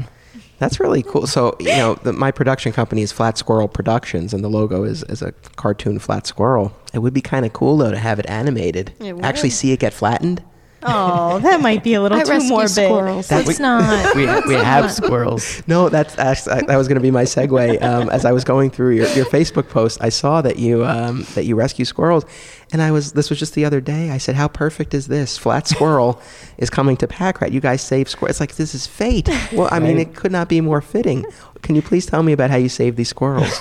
[0.59, 1.27] That's really cool.
[1.27, 5.03] So, you know, the, my production company is Flat Squirrel Productions, and the logo is,
[5.05, 6.73] is a cartoon flat squirrel.
[6.95, 8.95] It would be kind of cool, though, to have it animated.
[9.01, 9.25] It would.
[9.25, 10.43] Actually, see it get flattened.
[10.85, 12.71] Oh, that might be a little I too morbid.
[12.71, 13.29] squirrels.
[13.29, 14.15] That- Let's not.
[14.17, 15.63] We, we have squirrels.
[15.67, 17.81] No, that's, that's that was going to be my segue.
[17.83, 21.25] Um, as I was going through your, your Facebook post, I saw that you um,
[21.35, 22.25] that you rescue squirrels,
[22.73, 24.11] and I was this was just the other day.
[24.11, 25.39] I said, "How perfect is this?
[25.39, 26.21] Flat Squirrel
[26.59, 27.53] is coming to Pack Rat.
[27.53, 28.33] You guys save squirrels.
[28.33, 29.29] It's like this is fate.
[29.53, 31.25] Well, I mean, it could not be more fitting.
[31.63, 33.61] Can you please tell me about how you save these squirrels?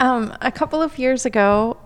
[0.00, 1.76] Um, a couple of years ago,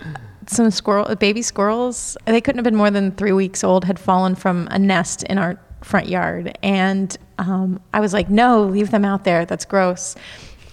[0.51, 4.35] some squirrel, baby squirrels, they couldn't have been more than three weeks old, had fallen
[4.35, 6.57] from a nest in our front yard.
[6.63, 9.45] And um, I was like, no, leave them out there.
[9.45, 10.17] That's gross.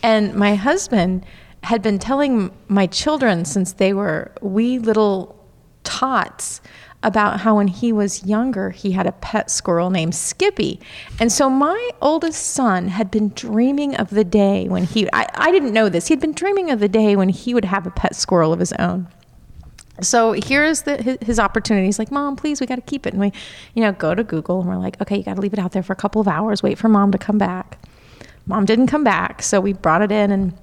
[0.03, 1.25] And my husband
[1.63, 5.35] had been telling my children since they were wee little
[5.83, 6.61] tots
[7.01, 10.79] about how when he was younger he had a pet squirrel named Skippy.
[11.19, 15.51] And so my oldest son had been dreaming of the day when he I, I
[15.51, 16.07] didn't know this.
[16.07, 18.73] He'd been dreaming of the day when he would have a pet squirrel of his
[18.73, 19.07] own.
[20.01, 21.85] So here's the his, opportunity.
[21.85, 23.31] He's like, "Mom, please, we got to keep it." And we,
[23.73, 25.71] you know, go to Google and we're like, "Okay, you got to leave it out
[25.71, 26.61] there for a couple of hours.
[26.61, 27.79] Wait for mom to come back."
[28.45, 30.53] Mom didn't come back, so we brought it in and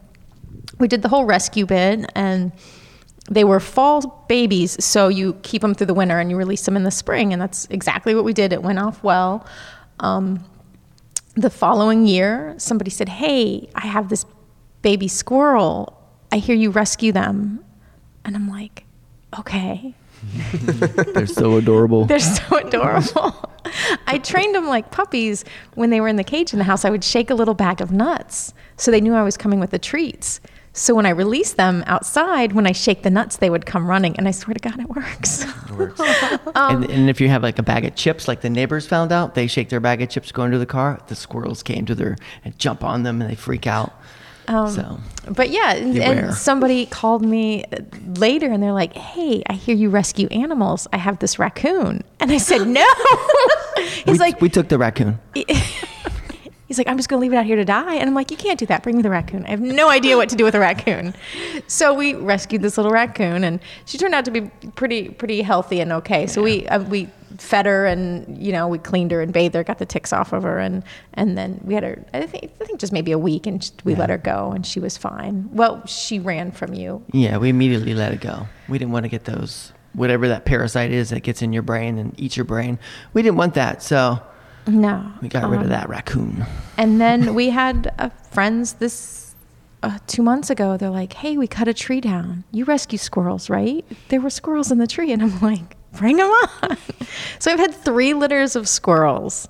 [0.78, 2.52] we did the whole rescue bit and
[3.30, 6.76] they were fall babies so you keep them through the winter and you release them
[6.76, 9.46] in the spring and that's exactly what we did it went off well
[10.00, 10.44] um,
[11.34, 14.26] the following year somebody said hey i have this
[14.82, 15.98] baby squirrel
[16.32, 17.64] i hear you rescue them
[18.24, 18.84] and i'm like
[19.38, 19.94] okay
[21.14, 22.04] They're so adorable.
[22.04, 23.50] they're so adorable.
[24.06, 26.84] I trained them like puppies when they were in the cage in the house.
[26.84, 29.70] I would shake a little bag of nuts so they knew I was coming with
[29.70, 30.40] the treats.
[30.74, 34.16] So when I release them outside, when I shake the nuts, they would come running.
[34.16, 35.44] And I swear to God, it works.
[35.44, 36.00] It
[36.56, 39.12] um, and, and if you have like a bag of chips, like the neighbors found
[39.12, 41.00] out, they shake their bag of chips, go into the car.
[41.08, 43.92] The squirrels came to their and jump on them, and they freak out.
[44.48, 45.00] Um, so
[45.30, 47.64] But yeah, and, and somebody called me
[48.16, 50.88] later and they're like, hey, I hear you rescue animals.
[50.92, 52.02] I have this raccoon.
[52.20, 52.86] And I said, no.
[54.04, 55.18] He's we, like, we took the raccoon.
[56.72, 57.96] He's like, I'm just going to leave it out here to die.
[57.96, 58.82] And I'm like, you can't do that.
[58.82, 59.44] Bring me the raccoon.
[59.44, 61.14] I have no idea what to do with a raccoon.
[61.66, 64.40] So we rescued this little raccoon, and she turned out to be
[64.74, 66.26] pretty, pretty healthy and okay.
[66.26, 69.62] So we uh, we fed her, and you know, we cleaned her and bathed her,
[69.62, 70.82] got the ticks off of her, and
[71.12, 72.02] and then we had her.
[72.14, 74.80] I think I think just maybe a week, and we let her go, and she
[74.80, 75.50] was fine.
[75.52, 77.04] Well, she ran from you.
[77.12, 78.48] Yeah, we immediately let it go.
[78.66, 81.98] We didn't want to get those whatever that parasite is that gets in your brain
[81.98, 82.78] and eats your brain.
[83.12, 84.22] We didn't want that, so
[84.66, 86.44] No, we got rid Um, of that raccoon.
[86.78, 89.34] And then we had uh, friends this
[89.82, 90.76] uh, two months ago.
[90.76, 92.44] They're like, "Hey, we cut a tree down.
[92.52, 93.84] You rescue squirrels, right?
[94.08, 96.76] There were squirrels in the tree." And I'm like, "Bring them on!"
[97.40, 99.48] so I've had three litters of squirrels,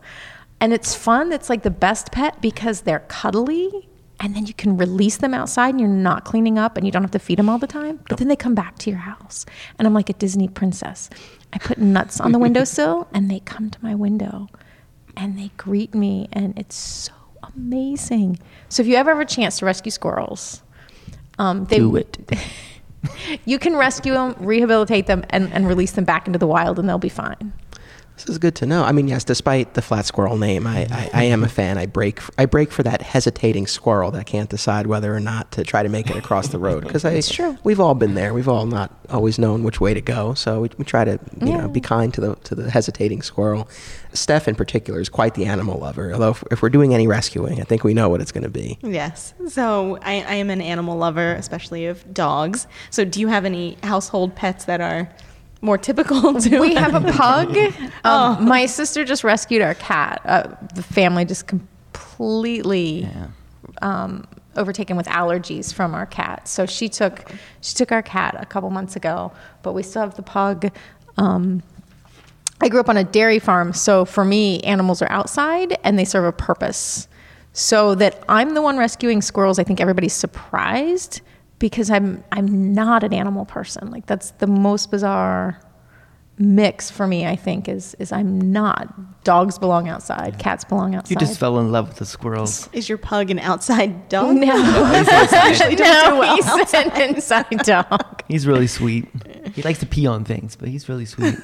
[0.61, 1.33] and it's fun.
[1.33, 3.89] It's like the best pet because they're cuddly,
[4.21, 7.03] and then you can release them outside, and you're not cleaning up, and you don't
[7.03, 8.01] have to feed them all the time.
[8.09, 9.45] But then they come back to your house,
[9.79, 11.11] and I'm like a Disney princess.
[11.53, 14.49] I put nuts on the windowsill, and they come to my window
[15.17, 17.13] and they greet me and it's so
[17.55, 18.39] amazing
[18.69, 20.63] so if you ever have a chance to rescue squirrels
[21.39, 22.19] Um, they, Do it.
[23.45, 26.89] You can rescue them, rehabilitate them, and, and release them back into the wild, and
[26.89, 27.53] they'll be fine.
[28.15, 28.85] This is good to know.
[28.85, 31.79] I mean, yes, despite the flat squirrel name, I, I, I am a fan.
[31.79, 35.65] I break I break for that hesitating squirrel that can't decide whether or not to
[35.65, 36.85] try to make it across the road.
[36.85, 37.59] Because It's true.
[37.65, 38.33] We've all been there.
[38.35, 40.35] We've all not always known which way to go.
[40.35, 41.57] So we, we try to you Yeah.
[41.63, 43.67] know be kind to the to the hesitating squirrel.
[44.15, 46.13] Steph in particular is quite the animal lover.
[46.13, 48.51] Although if, if we're doing any rescuing, I think we know what it's going to
[48.51, 48.79] be.
[48.83, 49.35] Yes.
[49.49, 52.67] So I, I am an animal lover, especially of dogs.
[52.91, 55.09] So do you have any household pets that are
[55.63, 57.57] more typical to We have a pug.
[58.05, 60.21] Um, My sister just rescued our cat.
[60.25, 63.09] Uh, the family just completely
[63.81, 66.49] um, overtaken with allergies from our cat.
[66.49, 69.33] So she took she took our cat a couple months ago,
[69.63, 70.73] but we still have the pug.
[71.17, 71.63] Um,
[72.63, 76.05] I grew up on a dairy farm, so for me, animals are outside and they
[76.05, 77.09] serve a purpose.
[77.53, 81.21] So that I'm the one rescuing squirrels, I think everybody's surprised
[81.59, 83.91] because I'm I'm not an animal person.
[83.91, 85.61] Like that's the most bizarre
[86.39, 87.27] mix for me.
[87.27, 89.23] I think is is I'm not.
[89.25, 91.11] Dogs belong outside, cats belong outside.
[91.11, 92.69] You just fell in love with the squirrels.
[92.73, 94.35] Is your pug an outside dog?
[94.37, 98.23] no, oh, Actually doesn't do no, well he's an inside dog.
[98.29, 99.09] He's really sweet.
[99.53, 101.37] He likes to pee on things, but he's really sweet.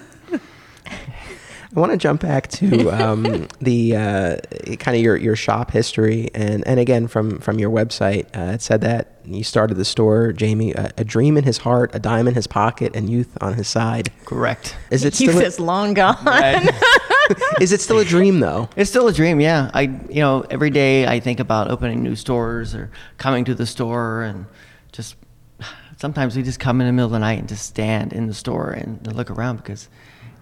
[1.77, 4.37] I want to jump back to um, the uh,
[4.77, 8.62] kind of your, your shop history, and, and again from from your website, uh, it
[8.62, 12.27] said that you started the store, Jamie, a, a dream in his heart, a dime
[12.27, 14.11] in his pocket, and youth on his side.
[14.25, 14.77] Correct.
[14.91, 16.16] Is it Youth still is long gone.
[17.61, 18.71] is it still a dream though?
[18.77, 19.71] It's still a dream, yeah.
[19.75, 23.66] I, you know, every day I think about opening new stores or coming to the
[23.66, 24.47] store, and
[24.93, 25.16] just
[25.99, 28.35] sometimes we just come in the middle of the night and just stand in the
[28.35, 29.89] store and look around because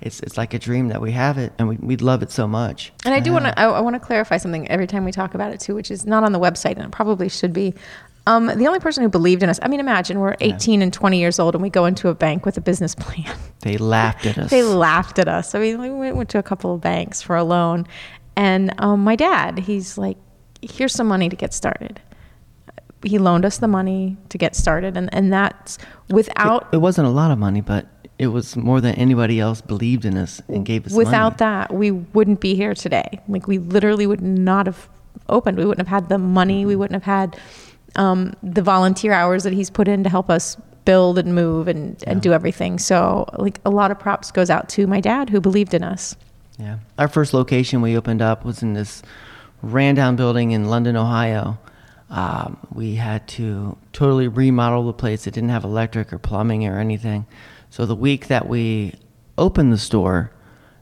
[0.01, 2.47] it's it's like a dream that we have it and we we love it so
[2.47, 2.93] much.
[3.05, 5.35] And I do want to I, I want to clarify something every time we talk
[5.35, 7.75] about it too, which is not on the website, and it probably should be.
[8.29, 9.61] Um, the only person who believed in us.
[9.63, 12.45] I mean, imagine we're 18 and 20 years old, and we go into a bank
[12.45, 13.33] with a business plan.
[13.61, 14.51] They laughed at us.
[14.51, 15.55] they laughed at us.
[15.55, 17.87] I mean, we went, went to a couple of banks for a loan,
[18.37, 20.17] and um, my dad, he's like,
[20.61, 22.01] "Here's some money to get started."
[23.05, 25.79] He loaned us the money to get started, and and that's
[26.11, 27.87] without It wasn't a lot of money, but
[28.19, 31.37] it was more than anybody else believed in us and gave us without money.
[31.39, 34.89] that we wouldn't be here today like we literally would not have
[35.29, 37.39] opened we wouldn't have had the money we wouldn't have had
[37.97, 42.03] um, the volunteer hours that he's put in to help us build and move and,
[42.07, 45.41] and do everything so like a lot of props goes out to my dad who
[45.41, 46.15] believed in us
[46.59, 46.79] Yeah.
[46.99, 49.03] Our first location we opened up was in this
[49.63, 51.59] ran down building in London, Ohio.
[52.09, 55.27] Um, we had to totally remodel the place.
[55.27, 57.27] It didn't have electric or plumbing or anything.
[57.71, 58.95] So the week that we
[59.39, 60.33] opened the store,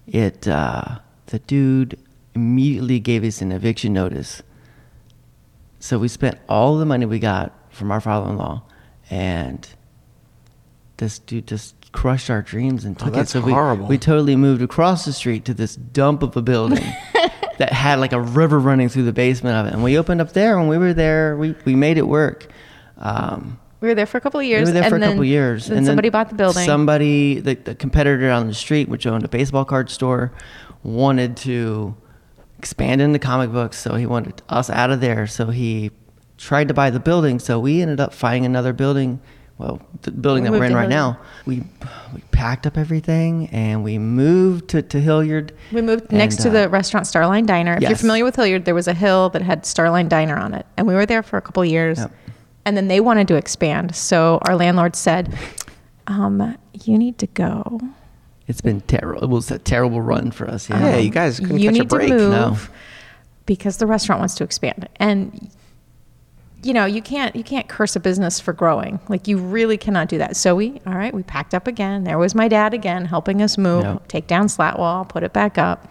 [0.07, 1.99] it uh, the dude
[2.35, 4.43] immediately gave us an eviction notice.
[5.81, 8.63] So we spent all the money we got from our father-in-law,
[9.11, 9.69] and
[10.97, 13.41] this dude just crushed our dreams and Oh, took that's it.
[13.41, 13.87] So we, horrible.
[13.87, 16.79] we totally moved across the street to this dump of a building
[17.59, 19.75] that had like a river running through the basement of it.
[19.75, 20.59] And we opened up there.
[20.59, 22.47] And when we were there, we, we made it work.
[22.99, 25.01] Um, we were there for a couple of years we were there and for a
[25.01, 25.67] then- couple years.
[25.67, 29.29] then somebody bought the building Somebody, the, the competitor on the street, which owned a
[29.29, 30.33] baseball card store,
[30.83, 31.95] wanted to
[32.59, 33.77] expand into comic books.
[33.79, 35.27] So he wanted us out of there.
[35.27, 35.91] So he
[36.39, 37.39] tried to buy the building.
[37.39, 39.21] So we ended up finding another building.
[39.57, 41.17] Well, the building We that we're in right Hilliard.
[41.17, 41.19] now.
[41.47, 41.63] We
[42.13, 45.53] we packed up everything and we moved to, to Hilliard.
[45.73, 48.65] we moved next And, to uh, the restaurant starliner diner if you're familiar with hilliard
[48.65, 51.37] there was a hill that had starliner diner on it and we were there for
[51.37, 52.13] a couple of years Yep.
[52.67, 55.37] And then they wanted to expand so our landlord said
[56.07, 57.81] um, you need to go
[58.47, 59.23] It's been terrible.
[59.25, 60.69] It was a terrible run for us.
[60.69, 60.81] Yeah.
[60.91, 62.09] Yeah, you guys couldn't you catch a need break.
[62.11, 62.57] to move No.
[63.47, 65.51] because the restaurant wants to expand and
[66.63, 70.09] you know you can't you can't curse a business for growing like you really cannot
[70.09, 73.05] do that so we all right we packed up again there was my dad again
[73.05, 73.99] helping us move Yeah.
[74.09, 75.91] take down slat wall put it back up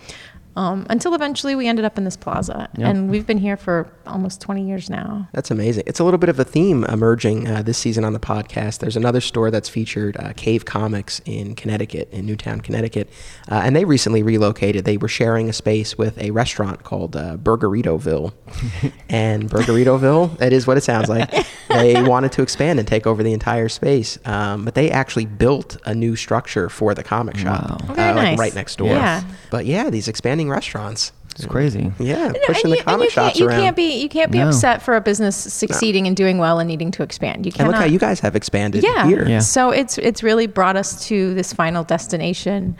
[0.56, 2.88] um, until eventually we ended up in this plaza Yep.
[2.90, 5.84] and we've been here for almost 20 years now That's amazing.
[5.88, 8.80] It's a little bit of a theme emerging uh, this season on the podcast.
[8.80, 13.10] There's another store that's featured, uh, Cave Comics in Connecticut, in Newtown, Connecticut,
[13.52, 14.86] uh, and they recently relocated.
[14.86, 18.34] They were sharing a space with a restaurant called uh, Burgeritoville,
[19.10, 21.32] and Burgeritoville, that is what it sounds like.
[21.70, 25.78] They wanted to expand and take over the entire space, um, but they actually built
[25.86, 28.90] a new structure for the comic shop, Oh, uh, like right next door.
[28.90, 29.24] Yeah.
[29.50, 31.12] But yeah, these expanding restaurants.
[31.36, 31.92] It's crazy.
[31.98, 34.32] Yeah, No, pushing and the you, comic you shops can't, you can't be you can't
[34.32, 34.50] be No.
[34.50, 37.72] upset for a business succeeding and doing well and needing to expand you and cannot
[37.72, 39.08] look how you guys have expanded yeah.
[39.08, 39.28] here.
[39.28, 39.40] Yeah.
[39.40, 42.78] So it's it's really brought us to this final destination,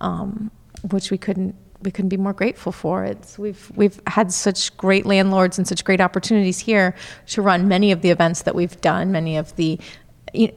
[0.00, 0.52] um,
[0.90, 3.34] which we couldn't we couldn't be more grateful for it.
[3.38, 6.94] We've we've had such great landlords and such great opportunities here
[7.28, 9.80] to run many of the events that we've done, many of the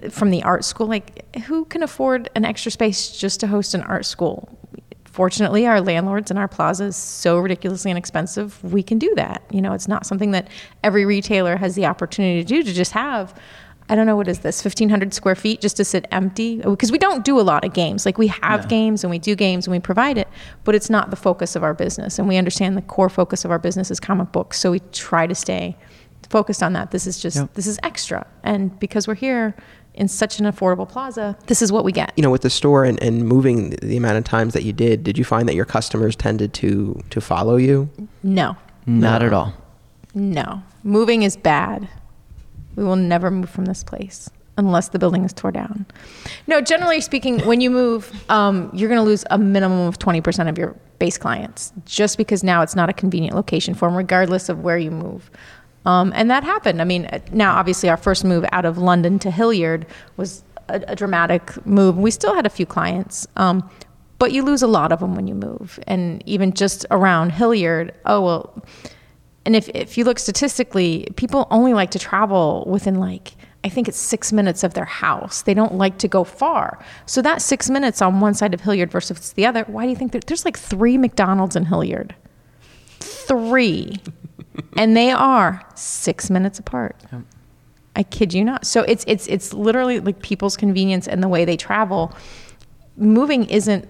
[0.09, 0.87] from the art school.
[0.87, 4.58] Like, who can afford an extra space just to host an art school?
[5.19, 8.63] Fortunately, our landlords and our plaza is so ridiculously inexpensive.
[8.63, 9.43] We can do that.
[9.51, 10.47] You know, it's not something that
[10.81, 12.63] every retailer has the opportunity to do.
[12.63, 13.37] To just have
[13.89, 16.97] I don't know what is this 1500 square feet just to sit empty because we
[16.97, 19.73] don't do a lot of games like we have games and we do games and
[19.73, 20.29] we provide it
[20.63, 23.51] but it's not the focus of our business and we understand the core focus of
[23.51, 25.75] our business is comic books so we try to stay
[26.29, 27.53] focused on that this is just yep.
[27.55, 29.55] this is extra and because we're here
[29.99, 32.83] in such an affordable plaza this is what we get you know with the store
[32.83, 35.65] and, and moving the amount of times that you did did you find that your
[35.65, 37.89] customers tended to to follow you
[38.23, 38.55] no
[38.87, 39.27] not no.
[39.27, 39.53] at all
[40.15, 41.87] no moving is bad
[42.75, 44.29] we will never move from this place
[44.59, 45.85] unless the building is torn down.
[46.45, 50.49] No, generally speaking, when you move, um, you're going to lose a minimum of 20%
[50.49, 54.49] of your base clients just because now it's not a convenient location for them, regardless
[54.49, 55.31] of where you move.
[55.85, 56.81] Um, and that happened.
[56.81, 59.85] I mean, now obviously our first move out of London to Hilliard
[60.17, 61.97] was a, a dramatic move.
[61.97, 63.69] We still had a few clients, um,
[64.17, 65.79] but you lose a lot of them when you move.
[65.87, 68.63] And even just around Hilliard, oh, well,
[69.45, 73.87] and if, if you look statistically, people only like to travel within like, I think
[73.87, 75.41] it's six minutes of their house.
[75.41, 76.79] They don't like to go far.
[77.05, 79.95] So that six minutes on one side of Hilliard versus the other, why do you
[79.95, 82.15] think that there's like three McDonald's in Hilliard?
[83.29, 83.95] Three.
[84.77, 86.95] and they are six minutes apart.
[87.11, 87.21] Yep.
[87.95, 88.65] I kid you not.
[88.65, 92.13] So it's it's it's literally like people's convenience and the way they travel.
[92.97, 93.87] Moving isn't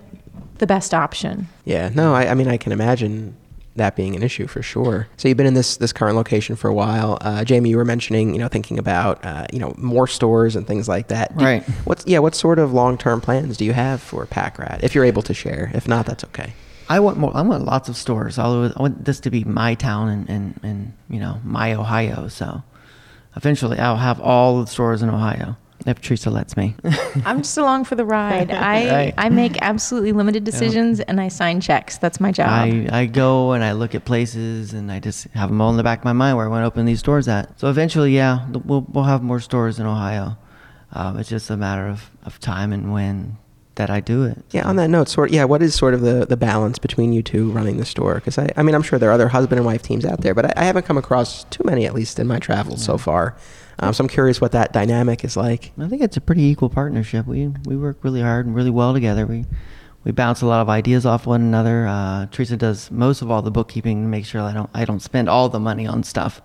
[0.60, 1.48] the best option.
[1.66, 3.36] Yeah, no, I, I mean I can imagine
[3.76, 5.08] that being an issue for sure.
[5.18, 7.18] So you've been in this this current location for a while.
[7.22, 10.68] Uh, Jamie, you were mentioning, you know, thinking about, uh, you know, more stores and
[10.68, 11.36] things like that.
[11.38, 11.64] Do, right.
[11.86, 12.20] What's yeah?
[12.20, 14.84] What sort of long term plans do you have for Pack Rat?
[14.84, 15.72] If you're able to share.
[15.74, 16.54] If not, that's okay.
[16.90, 17.32] I want more.
[17.36, 18.40] I want lots of stores.
[18.40, 22.28] I want this to be my town and and, and you know my Ohio.
[22.28, 22.64] So
[23.36, 26.76] eventually, I'll have all the stores in Ohio if Teresa lets me.
[27.26, 28.52] I'm just along for the ride.
[28.52, 29.14] I right.
[29.18, 31.98] I make absolutely limited decisions and I sign checks.
[31.98, 32.50] That's my job.
[32.50, 35.78] I, I go and I look at places and I just have them all in
[35.78, 37.60] the back of my mind where I want to open these stores at.
[37.60, 40.38] So eventually, yeah, we'll we'll have more stores in Ohio.
[40.92, 43.38] Um, it's just a matter of, of time and when
[43.80, 44.38] that I do it.
[44.52, 44.68] Yeah.
[44.68, 47.50] On that note, sort yeah, what is sort of the, the balance between you two
[47.52, 48.16] running the store?
[48.16, 50.36] Because I, I mean, I'm sure there are other husband and wife teams out there,
[50.36, 52.88] but I, I haven't come across too many, at least in my travels yeah.
[52.88, 53.38] so far.
[53.80, 55.72] Um, so I'm curious what that dynamic is like.
[55.80, 57.26] I think it's a pretty equal partnership.
[57.26, 59.26] We we work really hard and really well together.
[59.26, 59.46] We
[60.04, 61.88] we bounce a lot of ideas off one another.
[61.88, 65.02] Uh, Teresa does most of all the bookkeeping to make sure I don't I don't
[65.02, 66.42] spend all the money on stuff,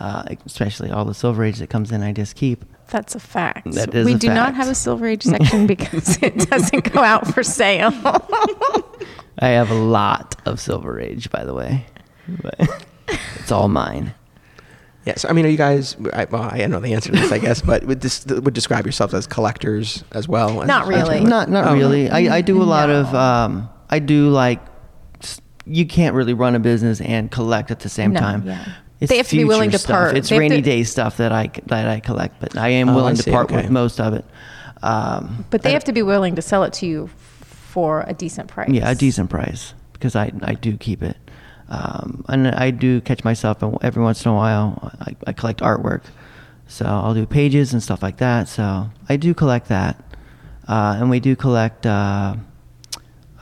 [0.00, 2.02] uh, especially all the Silver Age that comes in.
[2.02, 2.64] I just keep.
[2.88, 3.72] That's a fact.
[3.72, 4.36] That is we do fact.
[4.36, 7.92] not have a Silver Age section because it doesn't go out for sale.
[9.40, 11.86] I have a lot of Silver Age, by the way,
[12.42, 12.86] but
[13.36, 14.14] it's all mine.
[15.04, 15.96] Yeah, so I mean, are you guys?
[16.12, 18.84] I, well, I know the answer to this, I guess, but would this would describe
[18.84, 20.60] yourselves as collectors as well?
[20.62, 21.20] As, not really.
[21.20, 22.10] not not oh, really.
[22.10, 23.00] I, I do a lot no.
[23.00, 23.14] of.
[23.14, 24.60] Um, I do like.
[25.64, 28.46] You can't really run a business and collect at the same no, time.
[28.46, 28.72] Yeah.
[29.00, 29.90] It's they have to be willing to stuff.
[29.90, 30.16] part.
[30.16, 33.16] It's rainy to, day stuff that I that I collect, but I am oh, willing
[33.16, 33.62] I to part okay.
[33.62, 34.24] with most of it.
[34.82, 37.08] Um, but they have to be willing to sell it to you
[37.44, 38.70] for a decent price.
[38.70, 41.16] Yeah, a decent price because I I do keep it.
[41.68, 44.90] Um, and I do catch myself every once in a while.
[45.00, 46.04] I, I, collect artwork,
[46.66, 48.48] so I'll do pages and stuff like that.
[48.48, 50.02] So I do collect that,
[50.66, 52.36] uh, and we do collect uh,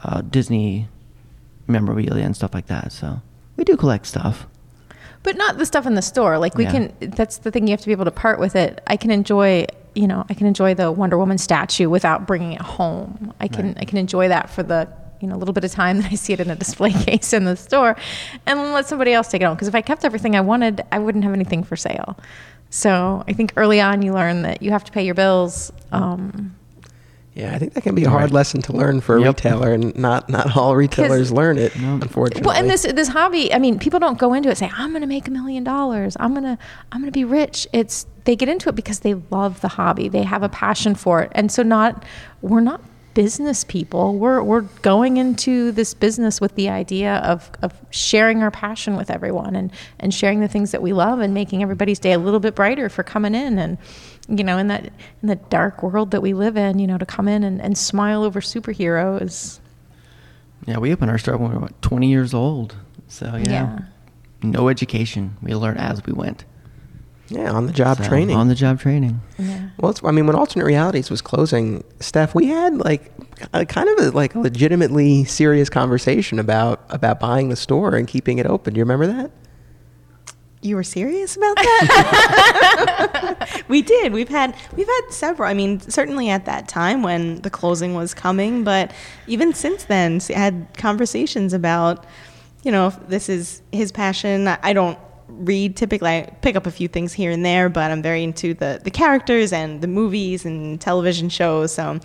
[0.03, 0.89] uh, Disney
[1.69, 2.91] memorabilia and stuff like that.
[2.91, 3.23] So
[3.57, 4.49] we do collect stuff,
[5.27, 6.39] but not the stuff in the store.
[6.39, 6.71] Like we yeah.
[6.71, 6.95] can.
[7.01, 7.67] That's the thing.
[7.67, 8.81] You have to be able to part with it.
[8.87, 9.67] I can enjoy.
[9.97, 13.35] You know, I can enjoy the Wonder Woman statue without bringing it home.
[13.41, 13.67] I can.
[13.67, 13.79] Right.
[13.81, 14.89] I can enjoy that for the
[15.21, 17.33] you know a little bit of time that I see it in a display case
[17.33, 17.97] in the store,
[18.47, 19.57] and let somebody else take it home.
[19.57, 22.17] Because if I kept everything I wanted, I wouldn't have anything for sale.
[22.71, 25.73] So I think early on you learn that you have to pay your bills.
[25.91, 26.55] Um,
[27.37, 29.37] yeah, I think that can be a hard lesson to learn for a yep.
[29.37, 32.47] retailer, and not not all retailers learn it, unfortunately.
[32.47, 35.03] Well, and this this hobby, I mean, people don't go into it saying, "I'm going
[35.03, 36.17] to make a million dollars.
[36.19, 36.57] I'm gonna
[36.93, 40.09] I'm gonna be rich." It's they get into it because they love the hobby.
[40.09, 42.07] They have a passion for it, and so not
[42.41, 42.81] we're not
[43.17, 44.19] business people.
[44.19, 49.11] We're, we're going into this business with the idea of, of sharing our passion with
[49.11, 52.41] everyone and, and sharing the things that we love and making everybody's day a little
[52.41, 53.79] bit brighter for coming in and,
[54.29, 57.07] you know, in that, in the dark world that we live in, you know, to
[57.07, 59.61] come in and, and smile over superheroes.
[60.67, 62.77] Yeah, we opened our store when we were about 20 years old.
[63.09, 63.51] So, yeah.
[63.51, 63.79] yeah.
[64.43, 65.39] No education.
[65.41, 66.45] We learned as we went.
[67.29, 68.37] Yeah, on the job So, training.
[68.37, 69.21] On the job training.
[69.39, 69.69] Yeah.
[69.79, 73.13] Well, it's, I mean, when Alternate Realities was closing, Steph, we had like
[73.53, 78.07] a kind of a, like a legitimately serious conversation about about buying the store and
[78.07, 78.75] keeping it open.
[78.75, 79.31] Do you remember that?
[80.63, 83.63] You were serious about that?
[83.69, 84.13] we did.
[84.13, 85.49] We've had we've had several.
[85.49, 88.93] I mean, certainly at that time when the closing was coming, but
[89.27, 92.05] even since then, s- had conversations about,
[92.65, 94.49] you know, if this is his passion.
[94.49, 94.99] I I don't
[95.39, 96.11] read typically.
[96.11, 98.91] I pick up a few things here and there, but I'm very into the the
[98.91, 101.73] characters and the movies and television shows.
[101.73, 102.01] So.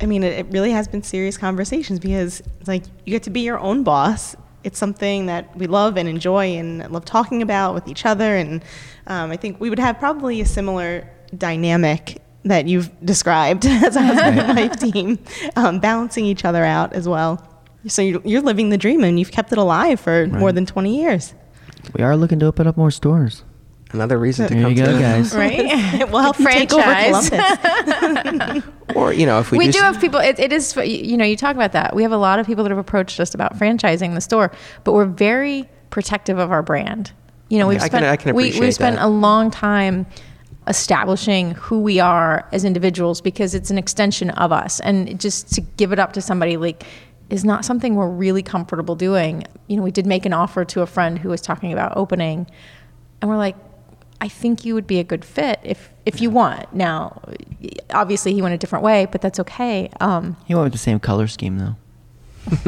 [0.00, 3.30] I mean, it, it really has been serious conversations because it's like you get to
[3.30, 7.74] be your own boss it's something that we love and enjoy and love talking about
[7.74, 8.36] with each other.
[8.36, 8.62] And
[9.06, 14.02] um, I think we would have probably a similar dynamic that you've described as a
[14.02, 15.18] husband and wife team,
[15.56, 17.44] um, balancing each other out as well.
[17.86, 21.00] So you're, you're living the dream and you've kept it alive for more than 20
[21.00, 21.34] years.
[21.94, 23.44] We are looking to open up more stores.
[23.92, 25.34] Another reason to There come you to go, guys.
[25.34, 25.58] Right?
[26.10, 27.30] we'll help you take over Franchise.
[27.30, 28.64] Columbus.
[28.94, 31.24] Or you know, if we, we, just, do have people it, it is you know
[31.24, 33.54] you talk about that we have a lot of people that have approached us about
[33.58, 34.50] franchising the store
[34.82, 37.12] but we're very protective of our brand
[37.50, 39.04] you know we've I can- spent I can we, we've spent that.
[39.04, 40.06] a long time
[40.68, 45.60] establishing who we are as individuals because it's an extension of us and just to
[45.60, 46.84] give it up to somebody like
[47.30, 50.80] is not something we're really comfortable doing you know we did make an offer to
[50.80, 52.46] a friend who was talking about opening
[53.20, 53.56] and we're like
[54.20, 56.74] I think you would be a good fit if if you want.
[56.74, 57.20] Now,
[57.90, 59.90] obviously, he went a different way, but that's okay.
[60.00, 61.76] Um, He went with the same color scheme though.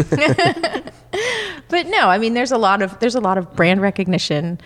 [1.68, 4.61] but no, I mean, there's a lot of there's a lot of brand recognition.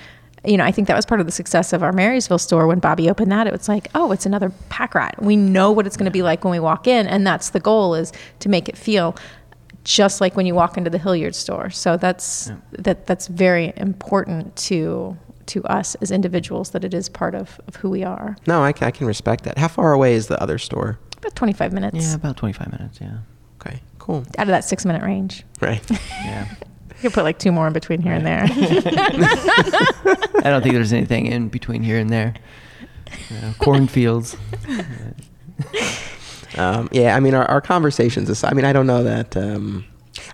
[0.46, 2.78] You know, I think that was part of the success of our Marysville store when
[2.80, 3.46] Bobby opened that.
[3.46, 5.14] It was like, oh, it's another pack rat.
[5.22, 7.60] We know what it's going to be like when we walk in, and that's the
[7.60, 9.16] goal is to make it feel
[9.84, 11.70] just like when you walk into the Hilliard store.
[11.70, 15.16] So that's that that's very important to
[15.46, 18.34] to us as individuals that it is part of, of who we are.
[18.46, 19.58] no, I can, I can respect that.
[19.58, 20.98] How far away is the other store?
[21.18, 22.98] About 25 minutes Yeah, about 25 minutes.
[23.00, 23.18] Yeah.
[23.60, 24.24] Okay, cool.
[24.38, 25.44] out of that six minute range.
[25.60, 25.82] Right.
[26.24, 26.48] Yeah.
[27.02, 28.44] You could put like two more in between here and there.
[28.48, 32.34] I don't think there's anything in between here and there.
[33.28, 34.36] You know, cornfields.
[36.56, 39.36] Um, yeah, I mean, our, our conversations aside, I mean, I don't know that.
[39.36, 39.84] Um,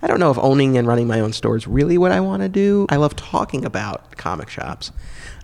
[0.03, 2.43] I don't know if owning and running my own store is really what I want
[2.43, 2.87] to do.
[2.91, 4.93] I love talking about comic shops.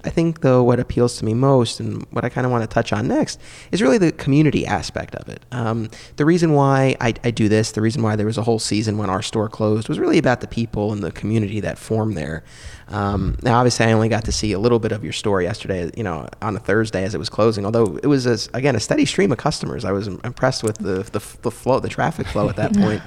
[0.07, 2.73] I think, though, what appeals to me most and what I kind of want to
[2.73, 3.41] touch on next
[3.73, 5.45] is really the community aspect of it.
[5.51, 8.59] Um, the reason why I, I do this, the reason why there was a whole
[8.59, 12.17] season when our store closed, was really about the people and the community that formed
[12.17, 12.45] there.
[12.89, 15.91] Um, now, obviously, I only got to see a little bit of your store yesterday,
[15.97, 17.65] you know, on a Thursday as it was closing.
[17.65, 19.85] Although it was, a, again, a steady stream of customers.
[19.85, 23.03] I was impressed with the, the, the flow, the traffic flow at that point.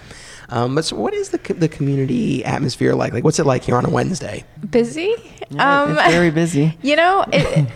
[0.50, 3.14] Um, but so what is the, co- the community atmosphere like?
[3.14, 4.44] Like, what's it like here on a Wednesday?
[4.70, 5.14] Busy?
[5.50, 6.78] Yeah, it's very busy.
[6.82, 7.68] You know, it,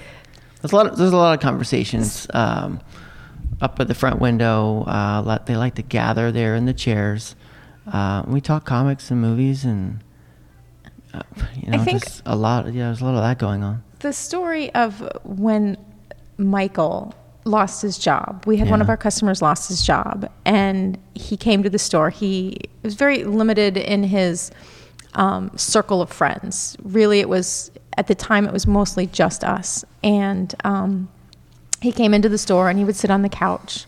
[0.62, 0.88] There's a lot.
[0.88, 2.80] Of, there's a lot of conversations um,
[3.62, 4.84] up at the front window.
[4.84, 7.36] Uh, they like to gather there in the chairs.
[7.92, 10.00] Uh, we talk comics and movies, and
[11.14, 11.22] uh,
[11.56, 12.66] you know, I think- just a lot.
[12.74, 13.84] Yeah, there's a lot of that going on.
[14.00, 15.78] the story of when
[16.38, 17.14] Michael
[17.46, 18.44] lost his job.
[18.46, 22.10] We had one of our customers lost his job, and he came to the store.
[22.10, 24.52] He was very limited in his
[25.16, 26.78] um, circle of friends.
[26.84, 31.10] Really, it was at the time it was mostly just us, and um,
[31.82, 33.86] he came into the store and he would sit on the couch,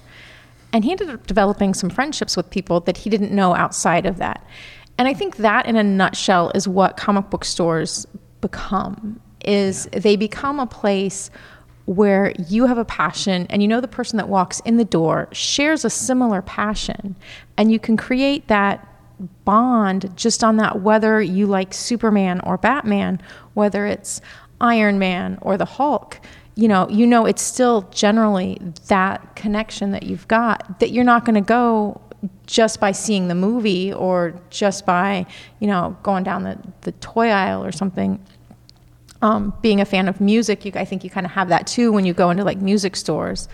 [0.74, 4.18] and he ended up developing some friendships with people that he didn't know outside of
[4.18, 4.46] that.
[4.98, 8.06] And I think that, in a nutshell, is what comic book stores
[8.42, 9.22] become.
[9.44, 11.30] Is they become a place
[11.86, 15.28] where you have a passion and you know the person that walks in the door
[15.32, 17.16] shares a similar passion.
[17.58, 18.88] And you can create that
[19.46, 23.22] bond just on that whether you like Superman or Batman
[23.54, 24.20] whether it's
[24.60, 26.20] Iron Man or the Hulk.
[26.56, 31.26] You know you know it's still generally that connection that you've got that you're not
[31.26, 32.02] going to go
[32.48, 35.26] just by seeing the movie or just by
[35.60, 38.20] you know going down the, the toy aisle or something
[39.26, 41.92] um, being a fan of music, you, I think you kind of have that too
[41.92, 43.48] when you go into like music stores.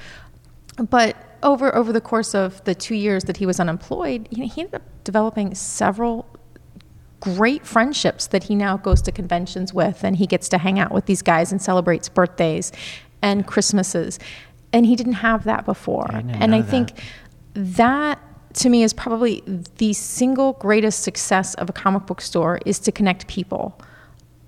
[0.90, 4.50] But over over the course of the two years that he was unemployed, you know,
[4.54, 6.26] he ended up developing several
[7.22, 10.92] great friendships that he now goes to conventions with, and he gets to hang out
[10.92, 12.74] with these guys and celebrates birthdays
[13.22, 14.20] and Christmases,
[14.74, 16.12] and he didn't have that before.
[16.12, 16.70] I and I that.
[16.70, 17.02] think
[17.54, 18.20] that
[18.56, 19.42] to me is probably
[19.78, 23.80] the single greatest success of a comic book store is to connect people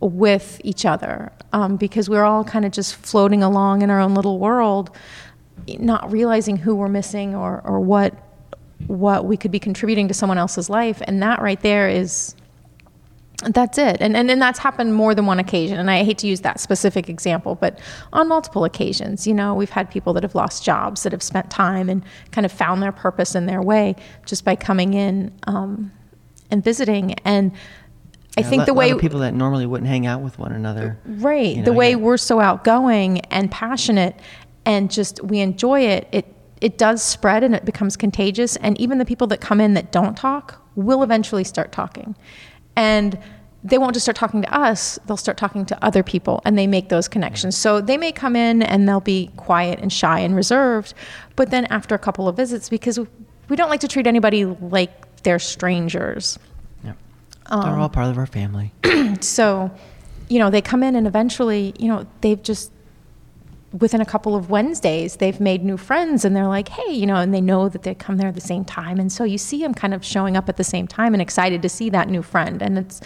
[0.09, 4.13] with each other um, because we're all kind of just floating along in our own
[4.13, 4.91] little world
[5.79, 8.13] not realizing who we're missing or, or what
[8.87, 12.35] what we could be contributing to someone else's life and that right there is
[13.43, 13.97] That's it.
[13.99, 15.77] And, and and that's happened more than one occasion.
[15.79, 17.79] And I hate to use that specific example, but
[18.13, 21.49] on multiple occasions, you know, we've had people that have lost jobs that have spent
[21.49, 23.95] time and kind of found their purpose in their way
[24.25, 25.91] just by coming in um,
[26.51, 27.13] and visiting.
[27.25, 27.51] And
[28.37, 30.97] I Yeah, think the way people that normally wouldn't hang out with one another.
[31.05, 31.57] Right.
[31.57, 31.97] You the way yeah.
[31.97, 34.19] we're so outgoing and passionate
[34.65, 36.25] and just we enjoy it, it
[36.61, 39.91] it does spread and it becomes contagious and even the people that come in that
[39.91, 42.15] don't talk will eventually start talking.
[42.75, 43.19] And
[43.65, 46.67] they won't just start talking to us, they'll start talking to other people and they
[46.67, 47.57] make those connections.
[47.57, 50.93] So they may come in and they'll be quiet and shy and reserved,
[51.35, 52.99] but then after a couple of visits because
[53.49, 56.39] we don't like to treat anybody like they're strangers.
[57.53, 58.73] Um, They're all part of our family.
[59.21, 59.71] so
[60.29, 62.71] you know they come in and eventually you know they've just
[63.79, 67.15] within a couple of wednesdays they've made new friends and they're like hey you know
[67.15, 68.99] and they know that they come there at the same time.
[68.99, 71.61] And so you see them kind of showing up at the same time and excited
[71.61, 72.61] to see that new friend.
[72.61, 73.01] And it's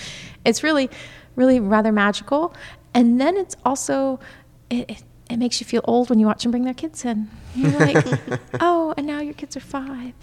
[0.46, 0.90] it's really
[1.36, 2.54] really rather magical.
[2.94, 4.20] And then it's also
[4.70, 7.30] it, it, it makes you feel old when you watch them bring their kids in.
[7.56, 8.06] You're like
[8.60, 10.14] oh and now your kids are five.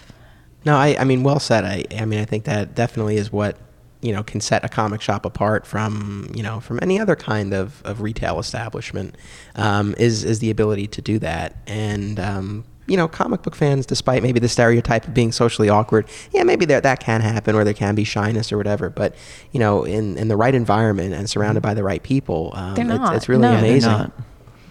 [0.66, 1.64] No, I, I mean, well said.
[1.64, 3.58] I, I mean, I think that definitely is what
[4.04, 7.54] you know can set a comic shop apart from you know from any other kind
[7.54, 9.16] of, of retail establishment
[9.56, 12.20] um, is is the ability to do that and.
[12.20, 16.42] Um, you know, comic book fans, despite maybe the stereotype of being socially awkward, yeah,
[16.42, 18.90] maybe there, that can happen, or there can be shyness or whatever.
[18.90, 19.14] But
[19.52, 22.84] you know, in, in the right environment and surrounded by the right people, um, They're
[22.84, 23.16] it's, not.
[23.16, 23.54] it's really No.
[23.56, 23.88] Amazing.
[23.88, 24.12] They're not.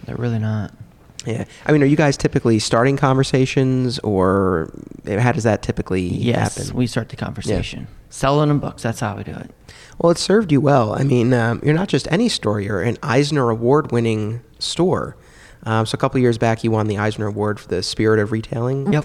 [0.04, 0.72] They're really not.
[1.26, 4.70] Yeah, I mean, are you guys typically starting conversations, or
[5.06, 6.76] how does that typically Yes, happen?
[6.76, 7.86] we start the conversation.
[8.10, 8.82] Selling them books.
[8.82, 9.50] That's how we do it.
[9.98, 10.92] Well, it served you well.
[10.94, 15.16] I mean, um, you're not just any store; you're an Eisner Award-winning store.
[15.64, 18.30] Um, so a couple years back, you won the Eisner Award for the Spirit of
[18.32, 18.92] Retailing.
[18.92, 19.04] Yep.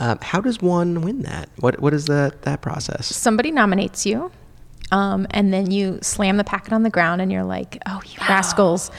[0.00, 1.48] Um, how does one win that?
[1.60, 3.06] What What is that that process?
[3.06, 4.30] somebody nominates you,
[4.92, 8.18] um, and then you slam the packet on the ground, and you're like, "Oh, you
[8.28, 8.90] rascals!"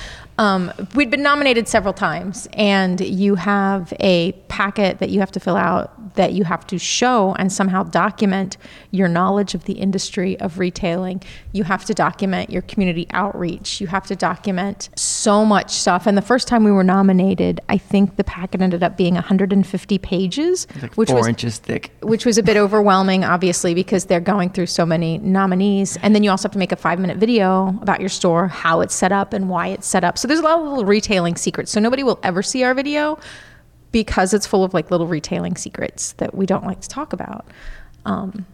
[0.41, 5.39] Um, we'd been nominated several times, and you have a packet that you have to
[5.39, 8.57] fill out that you have to show and somehow document
[8.91, 11.21] your knowledge of the industry of retailing.
[11.51, 13.79] You have to document your community outreach.
[13.79, 16.07] You have to document so much stuff.
[16.07, 19.97] And the first time we were nominated, I think the packet ended up being 150
[19.99, 21.91] pages, like which four was inches thick.
[22.01, 25.97] which was a bit overwhelming, obviously, because they're going through so many nominees.
[26.01, 28.81] And then you also have to make a five minute video about your store, how
[28.81, 30.17] it's set up, and why it's set up.
[30.17, 31.71] So there's a lot of little retailing secrets.
[31.71, 33.19] So nobody will ever see our video
[33.91, 37.45] because it's full of like little retailing secrets that we don't like to talk about.
[38.05, 38.45] Um,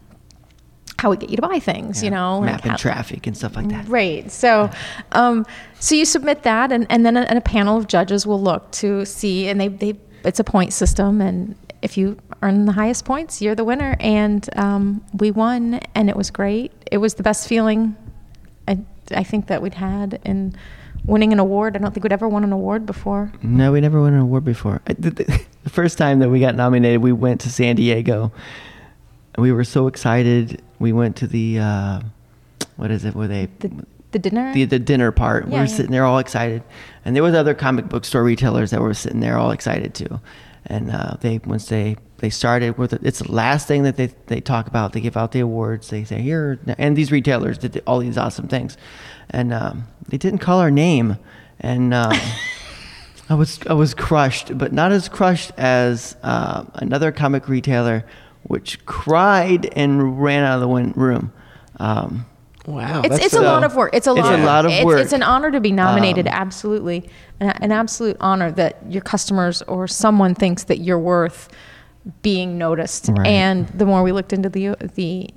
[0.98, 3.54] how we get you to buy things, you know, like mapping how- traffic and stuff
[3.54, 3.86] like that.
[3.86, 4.28] Right.
[4.32, 4.68] So,
[5.12, 5.46] um,
[5.78, 8.68] so you submit that, and, and then a, and a panel of judges will look
[8.72, 13.04] to see, and they, they it's a point system, and if you earn the highest
[13.04, 13.96] points, you're the winner.
[14.00, 16.72] And um, we won, and it was great.
[16.90, 17.96] It was the best feeling
[18.66, 18.80] I,
[19.14, 20.56] I think that we'd had in
[21.08, 21.74] winning an award.
[21.74, 23.32] I don't think we'd ever won an award before.
[23.42, 24.80] No, we never won an award before.
[24.86, 24.92] I-
[25.64, 28.32] The, first time that we got nominated, we went to San Diego.
[29.36, 30.62] We were so excited.
[30.78, 32.00] We went to the uh,
[32.76, 33.14] what is it?
[33.14, 33.70] Where they The,
[34.12, 34.52] the dinner.
[34.54, 35.44] the, the dinner part.
[35.46, 35.66] we were yeah.
[35.66, 36.62] sitting there all excited,
[37.04, 40.20] and there was other comic book store retailers that were sitting there all excited too.
[40.68, 44.08] And uh, they once they they started with it, it's the last thing that they
[44.26, 44.92] they talk about.
[44.92, 45.88] They give out the awards.
[45.88, 48.76] They say here, and these retailers did all these awesome things,
[49.30, 51.18] and um, they didn't call our name,
[51.60, 51.94] and.
[51.94, 52.12] Um,
[53.30, 58.06] I was I was crushed, but not as crushed as uh, another comic retailer,
[58.44, 61.32] which cried and ran out of the room.
[61.78, 62.24] Um,
[62.68, 63.94] Wow, it's it's a lot of work.
[63.94, 64.34] It's a lot.
[64.34, 65.00] It's a lot of work.
[65.00, 66.26] It's an honor to be nominated.
[66.28, 67.08] Um, absolutely,
[67.40, 71.48] an, an absolute honor that your customers or someone thinks that you're worth
[72.20, 73.08] being noticed.
[73.08, 73.26] Right.
[73.26, 75.30] And the more we looked into the the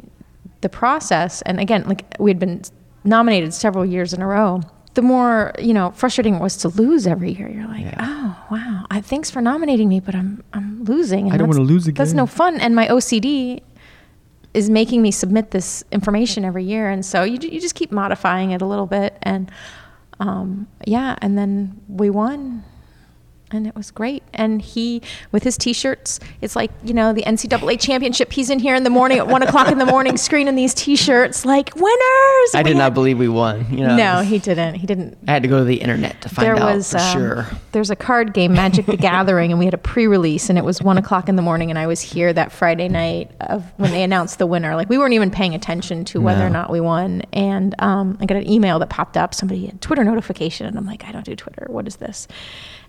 [0.60, 2.64] the process, and again, like we had been
[3.06, 4.62] nominated several years in a row.
[4.94, 7.50] The more you know, frustrating it was to lose every year.
[7.50, 7.96] You're like, Yeah.
[7.98, 11.28] oh wow, I, thanks for nominating me, but I'm I'm losing.
[11.28, 11.96] and I don't wanna lose again.
[12.04, 12.60] That's no fun.
[12.60, 13.62] And my OCD
[14.54, 18.52] is making me submit this information every year, and so you you just keep modifying
[18.52, 19.52] it a little bit, and
[20.20, 22.64] um, yeah, and then we won.
[23.52, 24.24] And it was great.
[24.34, 28.32] And he, with his T-shirts, it's like you know the NCAA championship.
[28.32, 31.45] He's in here in the morning at one o'clock in the morning, screening these T-shirts,
[31.45, 32.56] like winners.
[32.56, 33.66] I We did not believe we won.
[33.72, 34.76] You know, No, he didn't.
[34.76, 36.97] He didn't I had to go to the internet to find there out was for
[36.97, 37.47] um, sure.
[37.72, 40.82] there's a card game magic the gathering and we had a pre-release and it was
[40.82, 44.04] one o'clock in the morning and i was here that friday night of when they
[44.04, 47.22] announced the winner like we weren't even paying attention to whether or not we won
[47.34, 50.86] and um, i got an email that popped up somebody had twitter notification and i'm
[50.86, 52.28] like i don't do twitter what is this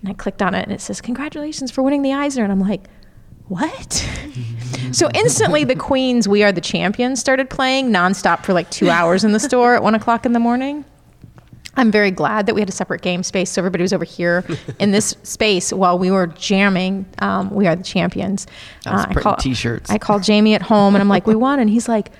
[0.03, 2.61] and i clicked on it and it says congratulations for winning the eisner and i'm
[2.61, 2.83] like
[3.49, 3.93] what?
[4.93, 9.25] so instantly, the Queen's "We Are the Champions" started playing nonstop for like two hours
[9.25, 10.87] in the store at one o'clock in the morning.
[11.77, 14.43] I'm very glad that we had a separate game space, so everybody was over here
[14.79, 17.05] in this space while we were jamming.
[17.19, 18.47] Um, we are the champions.
[18.87, 19.91] I was Uh, printing t-shirts.
[19.91, 22.11] I called Jamie at home, and I'm like, "We won," and he's like,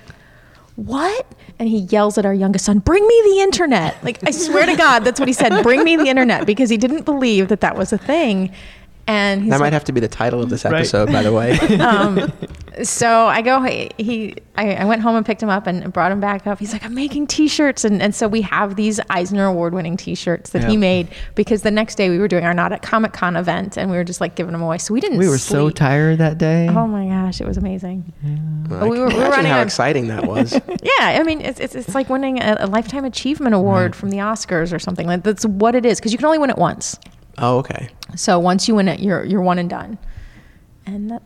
[0.75, 1.25] "What?"
[1.59, 4.75] And he yells at our youngest son, "Bring me the internet!" Like I swear to
[4.75, 5.63] God, that's what he said.
[5.63, 8.51] Bring me the internet because he didn't believe that that was a thing.
[9.05, 10.75] And he's That might like, have to be the title of this Right.
[10.75, 11.57] episode, by the way.
[11.79, 12.31] um,
[12.83, 16.21] so I go, he, I, I went home and picked him up and brought him
[16.21, 16.57] back up.
[16.57, 17.83] He's like, I'm making t-shirts.
[17.83, 21.69] And, and so we have these Eisner award winning t-shirts that he made because the
[21.71, 24.21] next day we were doing our Not at Comic Con event and we were just
[24.21, 24.77] like giving them away.
[24.77, 26.69] So we didn't We were so tired that day.
[26.69, 28.13] Oh my gosh, it was amazing.
[28.69, 30.53] Well, we can were- we were imagine running how a- exciting that was.
[30.83, 34.17] Yeah, I mean, it's, it's, it's like winning a, a lifetime achievement award from the
[34.17, 35.07] Oscars or something.
[35.07, 36.97] Like that's what it is because you can only win it once.
[37.37, 37.89] Oh, okay.
[38.15, 39.97] So once you win it, you're you're one and done,
[40.85, 41.23] and that,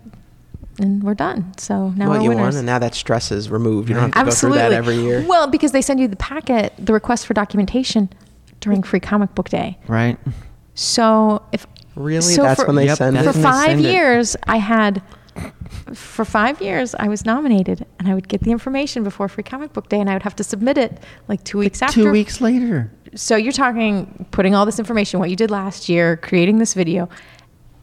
[0.80, 1.54] and we're done.
[1.58, 2.54] So now well, we're you winners.
[2.54, 3.90] won, and now that stress is removed.
[3.90, 4.60] You don't have to Absolutely.
[4.60, 5.26] go through that every year.
[5.28, 8.10] Well, because they send you the packet, the request for documentation
[8.60, 9.78] during Free Comic Book Day.
[9.88, 10.18] Right.
[10.76, 12.22] So if Really?
[12.22, 13.36] so That's for, when they Yep, send that's for it?
[13.36, 13.92] when five send it.
[13.92, 15.02] years, I had
[15.94, 19.74] for five years I was nominated, and I would get the information before Free Comic
[19.74, 22.04] Book Day, and I would have to submit it like two weeks after.
[22.04, 22.92] Two weeks later.
[23.16, 27.10] So you're talking putting all this information, what you did last year, creating this video,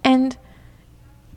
[0.02, 0.36] and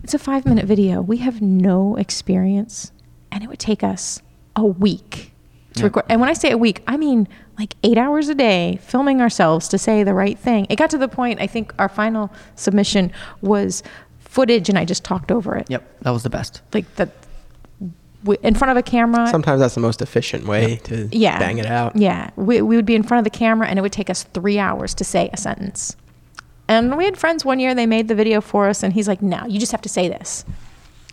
[0.03, 1.01] it's a five minute video.
[1.01, 2.91] We have no experience,
[3.31, 4.21] and it would take us
[4.55, 5.31] a week
[5.73, 5.85] to Yeah.
[5.85, 6.05] record.
[6.09, 9.67] And when I say a week, I mean like eight hours a day filming ourselves
[9.69, 10.67] to say the right thing.
[10.69, 13.11] It got to the point, I think our final submission
[13.41, 13.81] was
[14.37, 15.65] footage, and I just talked over it.
[15.69, 15.81] Yep.
[16.03, 16.61] That was the best.
[16.73, 17.09] Like that.
[18.23, 21.39] w- In front of a camera, Sometimes that's the most efficient way to yeah.
[21.39, 21.95] bang it out.
[21.95, 22.29] Yeah.
[22.35, 24.59] We, we would be in front of the camera and it would take us three
[24.59, 25.95] hours to say a sentence.
[26.67, 29.21] And we had friends one year, they made the video for us, and he's like,
[29.21, 30.45] no, you just have to say this.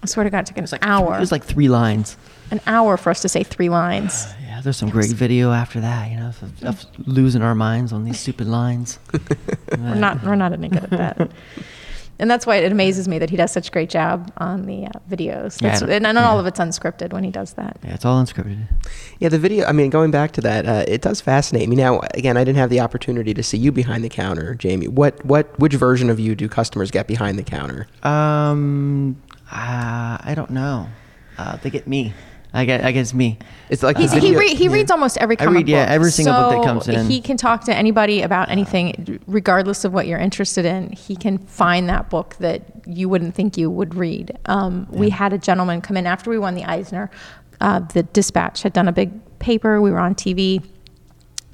[0.03, 1.17] I swear to God, it took an hour.
[1.17, 2.17] It was like three lines.
[2.51, 4.27] an hour for us to say three lines.
[4.55, 8.05] Yeah, there's some great video after that, you know, of, of losing our minds on
[8.05, 9.01] these stupid lines.
[9.77, 11.31] We're not, we're not any good at that.
[12.19, 14.87] And that's why it amazes me that he does such a great job on the
[14.87, 15.61] uh, videos.
[15.61, 16.41] Yeah, I That's, don't- and, and all yeah.
[16.41, 17.77] of it's unscripted when he does that.
[17.85, 18.69] Yeah, it's all unscripted.
[19.19, 19.67] Yeah, the video.
[19.67, 21.75] I mean, going back to that, uh, it does fascinate me.
[21.75, 24.87] Now, again, I didn't have the opportunity to see you behind the counter, Jamie.
[24.89, 27.89] What, what, which version of you do customers get behind the counter?
[28.05, 30.89] Um, uh, I don't know.
[31.37, 32.13] Uh, they get me.
[32.57, 33.39] I guess, I guess me.
[33.69, 34.73] It's like He's, he video- re- he yeah.
[34.73, 35.91] reads almost every I comic read, yeah, book.
[35.93, 37.07] every single book that So comes in.
[37.11, 40.93] He can talk to anybody about anything, regardless of what you're interested in.
[40.93, 44.39] He can find that book that you wouldn't think you would read.
[44.47, 47.11] Um, We had a gentleman come in after we won the Eisner.
[47.61, 49.81] Uh, the Dispatch had done a big paper.
[49.81, 50.63] We were on TV,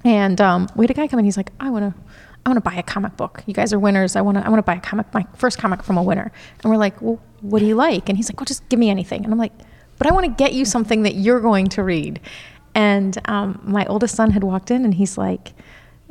[0.05, 1.25] and um, we had a guy come in.
[1.25, 2.01] He's like, "I want to."
[2.47, 3.43] I want to buy a comic book.
[3.45, 4.17] You guys are winners.
[4.17, 4.47] I want to.
[4.47, 5.13] I want to buy a comic.
[5.13, 6.33] My first comic from a winner.
[6.63, 8.09] And we're like, well, what do you like?
[8.09, 9.25] And he's like, well, just give me anything.
[9.25, 9.53] And I'm like,
[10.01, 12.21] but I want to get you something that you're going to read.
[12.75, 15.53] And um, my oldest son had walked in, and he's like,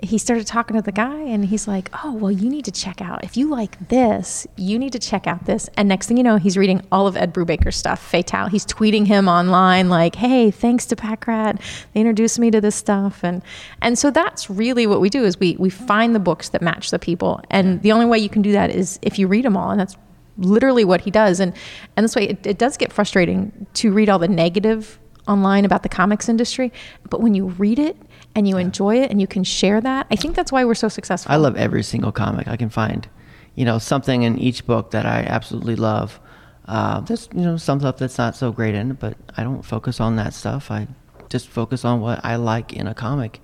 [0.03, 3.01] he started talking to the guy, and he's like, oh, well, you need to check
[3.01, 3.23] out.
[3.23, 5.71] If you like this, you need to check out this.
[5.75, 7.99] And next thing you know, he's reading all of Ed Brubaker's stuff.
[7.99, 8.47] Fatale.
[8.47, 11.59] He's tweeting him online like, hey, thanks to Packrat,
[11.93, 13.23] they introduced me to this stuff.
[13.23, 13.41] And
[13.81, 16.91] and so that's really what we do is we we find the books that match
[16.91, 17.41] the people.
[17.49, 19.79] And the only way you can do that is if you read them all, and
[19.79, 19.97] that's
[20.39, 21.39] literally what he does.
[21.39, 21.53] And
[21.95, 25.83] and this way, it, it does get frustrating to read all the negative online about
[25.83, 26.73] the comics industry,
[27.09, 27.95] but when you read it
[28.35, 30.89] and you enjoy it and you can share that, I think that's why we're so
[30.89, 31.31] successful.
[31.31, 33.07] I love every single comic I can find.
[33.55, 36.19] You know, something in each book that I absolutely love.
[36.65, 39.63] Uh, there's you know some stuff that's not so great in it, but I don't
[39.63, 40.71] focus on that stuff.
[40.71, 40.87] I
[41.29, 43.41] just focus on what I like in a comic.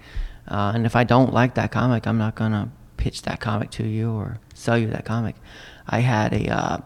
[0.48, 3.86] Uh, and if I don't like that comic, I'm not gonna pitch that comic to
[3.86, 5.36] you or sell you that comic.
[5.88, 6.78] I had a uh,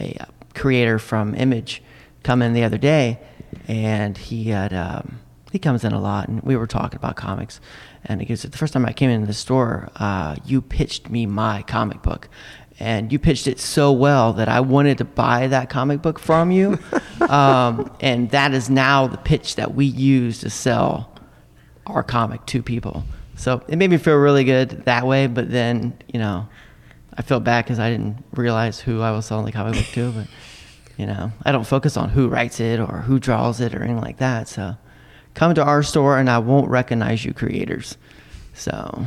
[0.00, 0.24] a uh,
[0.54, 1.82] creator from Image
[2.22, 3.18] come in the other day,
[3.68, 5.20] and he had um,
[5.52, 7.60] he comes in a lot, and we were talking about comics.
[8.04, 11.26] And he goes, "The first time I came into the store, uh, you pitched me
[11.26, 12.28] my comic book."
[12.78, 16.50] And you pitched it so well that I wanted to buy that comic book from
[16.50, 16.78] you,
[17.26, 21.10] um, and that is now the pitch that we use to sell
[21.86, 23.04] our comic to people.
[23.36, 25.26] So it made me feel really good that way.
[25.26, 26.48] But then, you know,
[27.18, 30.12] I felt bad because I didn't realize who I was selling the comic book to.
[30.12, 30.26] But
[30.96, 34.00] you know, I don't focus on who writes it or who draws it or anything
[34.00, 34.48] like that.
[34.48, 34.76] So
[35.34, 37.96] come to our store and I won't recognize you creators.
[38.54, 39.06] So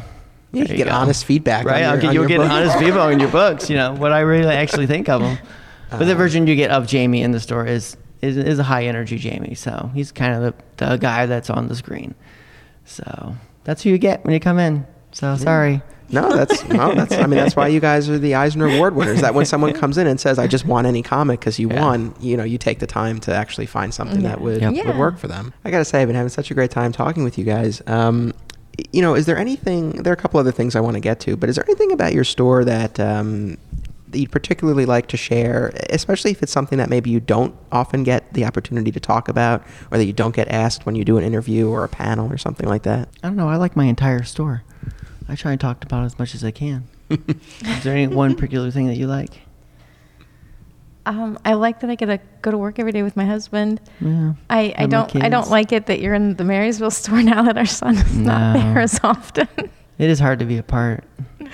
[0.52, 0.94] You get go.
[0.94, 1.66] honest feedback.
[1.66, 1.82] right?
[1.82, 2.52] your- get, you'll get book.
[2.52, 3.70] honest feedback on your books.
[3.70, 5.38] You know what I really actually think of them.
[5.92, 6.18] But the uh.
[6.18, 9.56] version you get of Jamie in the store is is, is a high energy Jamie.
[9.56, 12.16] So he's kind of the, the guy that's on the screen.
[12.86, 14.86] So that's who you get when you come in.
[15.12, 15.82] So sorry.
[16.12, 17.14] No, that's no, that's.
[17.14, 19.22] I mean, that's why you guys are the Eisner Award winners.
[19.22, 21.82] That when someone comes in and says, "I just want any comic because you Yeah.
[21.82, 24.86] won," you know, you take the time to actually find something that would Yep.
[24.86, 25.54] would work for them.
[25.64, 27.82] I gotta say, I've been having such a great time talking with you guys.
[27.88, 28.34] Um,
[28.94, 29.92] you know, is there anything?
[30.04, 31.92] There are a couple other things I want to get to, but is there anything
[31.92, 33.58] about your store that um,
[34.12, 38.04] that you'd particularly like to share, especially if it's something that maybe you don't often
[38.04, 41.18] get the opportunity to talk about, or that you don't get asked when you do
[41.20, 43.10] an interview or a panel or something like that?
[43.22, 43.48] I don't know.
[43.50, 44.64] I like my entire store.
[45.30, 46.88] I try and talk about it as much as I can.
[47.10, 49.42] Is there any one particular thing that you like?
[51.06, 53.80] Um, I like that I get to go to work every day with my husband.
[54.00, 54.34] Yeah.
[54.50, 57.58] I, I don't I don't like it that you're in the Marysville store now that
[57.58, 59.48] our son is not there as often.
[59.98, 61.04] It is hard to be apart.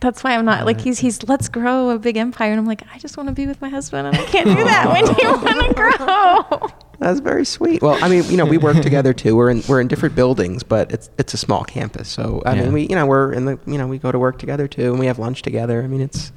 [0.00, 2.82] That's why I'm not like he's he's let's grow a big empire and I'm like
[2.92, 5.30] I just want to be with my husband and I can't do that when you
[5.42, 6.68] want to grow.
[6.98, 7.82] That's very sweet.
[7.82, 9.36] Well, I mean, you know, we work together too.
[9.36, 12.08] We're in we're in different buildings, but it's it's a small campus.
[12.08, 12.62] So I Yeah.
[12.64, 14.90] mean, we you know we're in the you know we go to work together too,
[14.90, 15.82] and we have lunch together.
[15.82, 16.32] I mean, it's.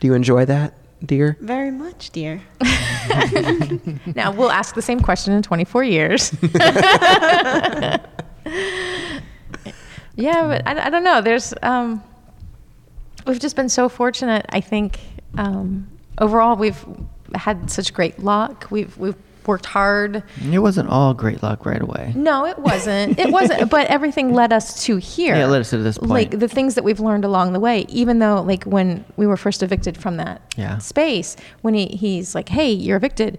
[0.00, 0.74] Do you enjoy that,
[1.06, 1.36] dear?
[1.40, 2.42] Very much, dear.
[4.16, 6.32] now we'll ask the same question in 24 years.
[10.16, 11.20] yeah, but I, I don't know.
[11.20, 12.02] There's um,
[13.26, 14.46] we've just been so fortunate.
[14.50, 14.98] I think
[15.38, 16.84] um, overall we've
[17.34, 18.66] had such great luck.
[18.70, 19.16] We've we've
[19.46, 20.22] worked hard.
[20.52, 22.12] It wasn't all great luck right away.
[22.14, 23.18] No, it wasn't.
[23.18, 23.68] It wasn't.
[23.70, 25.34] But everything led us to here.
[25.34, 26.10] Yeah, it led us to this point.
[26.10, 27.84] Like the things that we've learned along the way.
[27.88, 30.78] Even though, like when we were first evicted from that Yeah.
[30.78, 33.38] space, when he, he's like, "Hey, you're evicted,"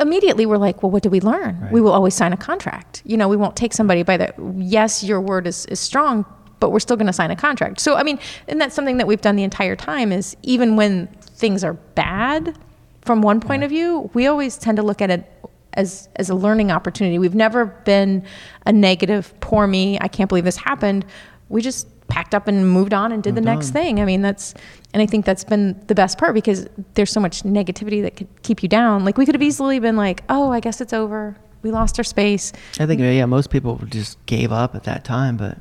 [0.00, 1.60] immediately we're like, "Well, what do we learn?
[1.60, 1.72] Right.
[1.72, 3.02] We will always sign a contract.
[3.04, 6.24] You know, we won't take somebody by the yes, your word is is strong."
[6.60, 7.80] But we're still going to sign a contract.
[7.80, 11.08] So, I mean, and that's something that we've done the entire time is even when
[11.36, 12.56] things are bad,
[13.02, 15.30] from one point of view, we always tend to look at it
[15.74, 17.18] as as a learning opportunity.
[17.18, 18.24] We've never been
[18.66, 21.04] a negative, poor me, I can't believe this happened.
[21.48, 23.72] We just packed up and moved on and did the next on.
[23.72, 24.00] thing.
[24.00, 24.54] I mean, that's
[24.92, 28.28] and I think that's been the best part because there's so much negativity that could
[28.42, 29.04] keep you down.
[29.04, 31.36] Like we could have easily been like, "Oh, I guess it's over.
[31.62, 35.36] We lost our space." I think yeah, most people just gave up at that time,
[35.36, 35.58] but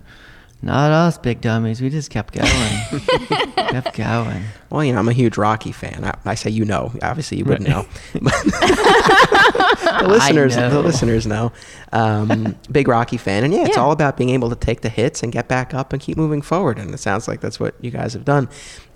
[0.63, 1.81] not us, big dummies.
[1.81, 2.47] We just kept going,
[3.55, 4.43] kept going.
[4.69, 6.03] Well, you know, I'm a huge Rocky fan.
[6.03, 7.85] I, I say you know, obviously you wouldn't know.
[9.93, 11.51] The listeners, the listeners know.
[11.91, 13.83] Um, big Rocky fan, and yeah, it's Yeah.
[13.83, 16.41] all about being able to take the hits and get back up and keep moving
[16.41, 16.79] forward.
[16.79, 18.49] And it sounds like that's what you guys have done.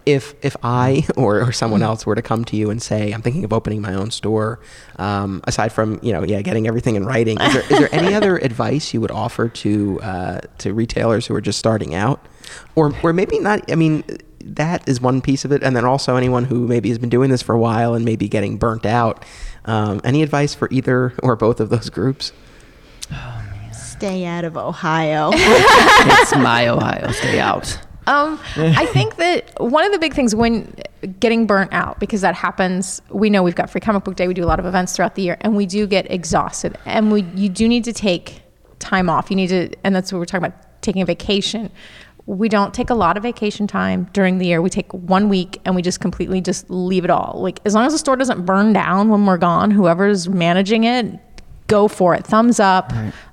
[0.08, 3.22] If if I or, or someone else were to come to you and say, I'm
[3.22, 4.60] thinking of opening my own store,
[4.96, 8.14] um, aside from you know, yeah, getting everything in writing, is there, is there any
[8.20, 12.26] other advice you would offer to uh, to retailers who are just starting out,
[12.76, 13.70] or or maybe not?
[13.72, 14.04] I mean
[14.40, 17.30] that is one piece of it, and then also anyone who maybe has been doing
[17.30, 19.26] this for a while and maybe getting burnt out.
[19.66, 22.32] Um, any advice for either or both of those groups?
[23.74, 25.32] Stay out of Ohio.
[26.10, 27.12] It's my Ohio.
[27.12, 27.80] Stay out.
[28.08, 30.74] Um, I think that one of the big things when
[31.20, 34.28] getting burnt out, because that happens, we know we've got free comic book day.
[34.28, 36.78] We do a lot of events throughout the year, and we do get exhausted.
[36.86, 38.42] And we, you do need to take
[38.80, 39.30] time off.
[39.30, 41.70] You need to, and that's what we're talking about, taking a vacation.
[42.26, 44.62] We don't take a lot of vacation time during the year.
[44.62, 47.40] We take one week and we just completely just leave it all.
[47.42, 51.20] Like as long as the store doesn't burn down when we're gone, whoever's managing it,
[51.68, 52.26] go for it.
[52.26, 52.92] Thumbs up.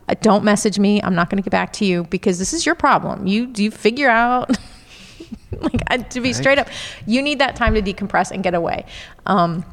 [0.09, 1.01] Uh, don't message me.
[1.03, 3.27] I'm not going to get back to you because this is your problem.
[3.27, 4.51] You you figure out.
[5.61, 6.69] like I, to be straight up,
[7.07, 8.85] you need that time to decompress and get away.
[9.27, 9.65] Um,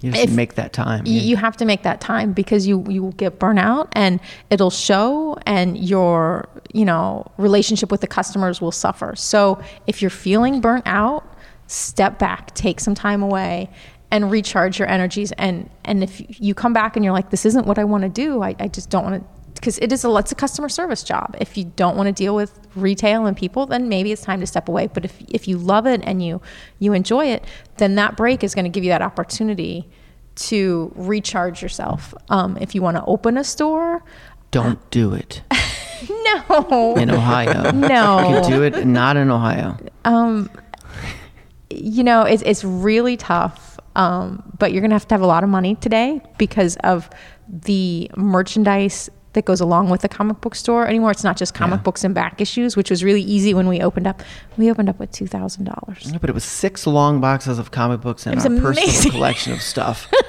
[0.00, 1.06] You just If- make that time.
[1.06, 4.20] you, you have to make that time because you you will get burnout and
[4.50, 10.10] it'll show and your you know relationship with the customers will suffer so if you're
[10.26, 11.22] feeling burnt out
[11.66, 13.68] step back take some time away
[14.12, 17.66] and recharge your energies and and if you come back and you're like this isn't
[17.66, 20.14] what i want to do i, I just don't want to because it is a
[20.16, 23.64] it's a customer service job if you don't want to deal with retail and people
[23.66, 26.40] then maybe it's time to step away but if if you love it and you
[26.78, 27.44] you enjoy it
[27.78, 29.88] then that break is going to give you that opportunity
[30.34, 34.02] to recharge yourself um, if you want to open a store
[34.50, 35.42] Don't do it
[36.50, 37.70] no in Ohio.
[37.94, 38.28] No.
[38.28, 39.78] you can do it not in Ohio.
[40.04, 40.50] um,
[41.70, 43.71] you know, it's it's really tough.
[43.96, 47.08] Um, but you're gonna have to have a lot of money today because of
[47.48, 51.10] the merchandise that goes along with the comic book store anymore.
[51.10, 51.82] It's not just comic Yeah.
[51.84, 54.22] books and back issues, which was really easy when we opened up.
[54.58, 56.10] We opened up with two thousand dollars.
[56.10, 59.62] Yeah, but it was six long boxes of comic books and our personal collection of
[59.62, 60.10] stuff.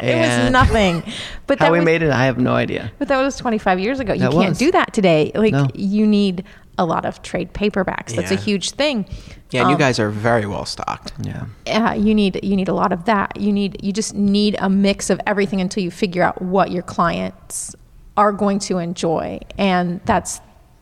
[0.00, 0.14] It
[0.44, 1.02] was nothing.
[1.48, 2.92] But How that we was, made it, I have no idea.
[3.00, 4.12] But that was 25 years ago.
[4.12, 4.58] You That can't was.
[4.58, 5.32] do that today.
[5.34, 5.66] Like No.
[5.74, 6.44] you need
[6.78, 8.14] a lot of trade paperbacks.
[8.14, 9.06] That's a huge thing.
[9.50, 11.12] Yeah, and you Um, guys are very well stocked.
[11.22, 11.44] Yeah.
[11.66, 13.40] yeah, you need you need a lot of that.
[13.40, 16.82] You need you just need a mix of everything until you figure out what your
[16.82, 17.74] clients
[18.16, 20.40] are going to enjoy, and that's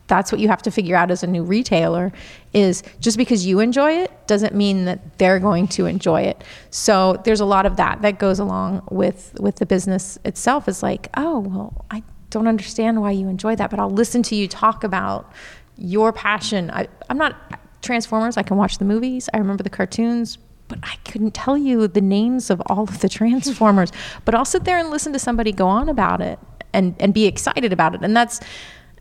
[0.08, 2.12] that's what you have to figure out as a new retailer
[2.52, 7.20] is just because you enjoy it doesn't mean that they're going to enjoy it so
[7.24, 11.08] there's a lot of that that goes along with with the business itself is like
[11.16, 12.00] oh well i
[12.30, 15.32] don't understand why you enjoy that but i'll listen to you talk about
[15.76, 17.34] your passion I, i'm not
[17.82, 21.86] transformers i can watch the movies i remember the cartoons but I couldn't tell you
[21.86, 23.92] the names of all of the Transformers.
[24.24, 26.38] but I'll sit there and listen to somebody go on about it
[26.72, 28.02] and, and be excited about it.
[28.02, 28.40] And that's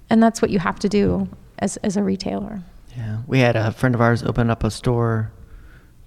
[0.09, 1.27] and that's what you have to do
[1.59, 2.61] as as a retailer.
[2.95, 5.31] Yeah, we had a friend of ours open up a store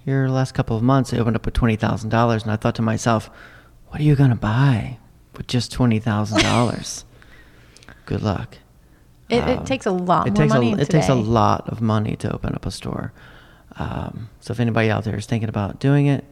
[0.05, 1.11] here the last couple of months.
[1.11, 3.29] They opened up with twenty thousand dollars, and I thought to myself,
[3.87, 4.97] "What are you gonna buy
[5.35, 7.03] with just twenty thousand dollars?
[8.05, 8.57] Good luck."
[9.29, 10.71] It, um, it, takes a lot it more takes money.
[10.71, 10.99] A, it today.
[10.99, 13.13] takes a lot of money to open up a store.
[13.77, 16.25] Um, so if anybody out there is thinking about doing it,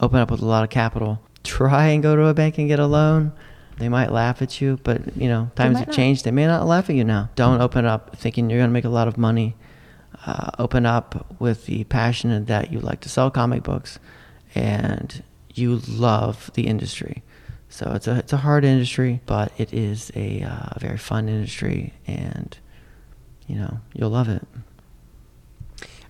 [0.00, 1.20] open up with a lot of capital.
[1.44, 3.32] Try and go to a bank and get a loan.
[3.78, 6.24] They might laugh at you, but you know times have changed.
[6.24, 7.30] They may not laugh at you now.
[7.34, 9.56] Don't open up thinking you're going to make a lot of money.
[10.26, 13.98] Uh, open up with the passion that you like to sell comic books,
[14.54, 15.24] and
[15.54, 17.22] you love the industry.
[17.72, 21.94] So it's a it's a hard industry, but it is a uh, very fun industry,
[22.06, 22.56] and
[23.46, 24.46] you know you'll love it.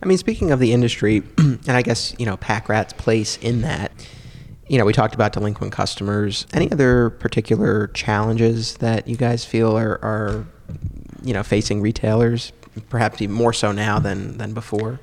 [0.03, 3.63] I mean, speaking of the industry, and I guess you know Pack Rat's place in
[3.63, 3.93] that
[4.73, 6.47] you know, we talked about delinquent customers.
[6.55, 10.47] Any other particular challenges that you guys feel are, are
[11.23, 12.53] you know, facing retailers,
[12.89, 14.99] perhaps even more so now than, than before?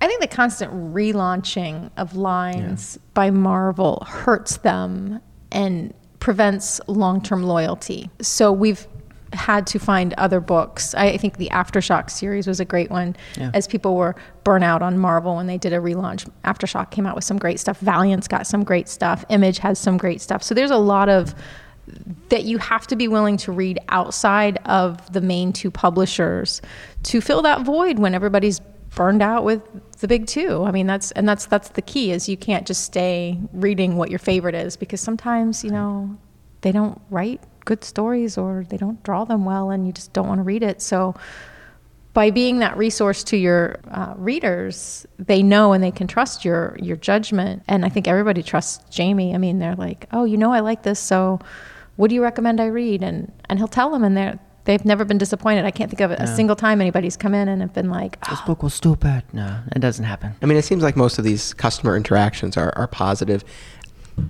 [0.00, 3.10] I think the constant relaunching of lines yeah.
[3.14, 5.20] by Marvel hurts them
[5.52, 8.10] and prevents long term loyalty.
[8.20, 8.86] So we've
[9.32, 10.94] had to find other books.
[10.94, 13.50] I think the Aftershock series was a great one yeah.
[13.54, 16.28] as people were burnt out on Marvel when they did a relaunch.
[16.44, 17.78] Aftershock came out with some great stuff.
[17.80, 19.24] Valiant's got some great stuff.
[19.28, 20.42] Image has some great stuff.
[20.42, 21.34] So there's a lot of
[22.28, 26.60] that you have to be willing to read outside of the main two publishers
[27.04, 28.60] to fill that void when everybody's
[28.96, 29.62] burned out with
[30.00, 30.64] the big two.
[30.64, 34.10] I mean, that's and that's that's the key is you can't just stay reading what
[34.10, 36.18] your favorite is because sometimes, you know,
[36.62, 40.26] they don't write good stories or they don't draw them well and you just don't
[40.26, 40.82] want to read it.
[40.82, 41.14] So
[42.14, 46.76] by being that resource to your uh, readers, they know and they can trust your
[46.80, 47.62] your judgment.
[47.68, 49.34] And I think everybody trusts Jamie.
[49.34, 51.38] I mean, they're like, "Oh, you know, I like this, so
[51.96, 55.04] what do you recommend I read?" And and he'll tell them, and they're they've never
[55.04, 55.64] been disappointed.
[55.64, 58.30] I can't think of a single time anybody's come in and have been like, oh.
[58.30, 60.34] "This book was stupid." No, it doesn't happen.
[60.42, 63.44] I mean, it seems like most of these customer interactions are, are positive.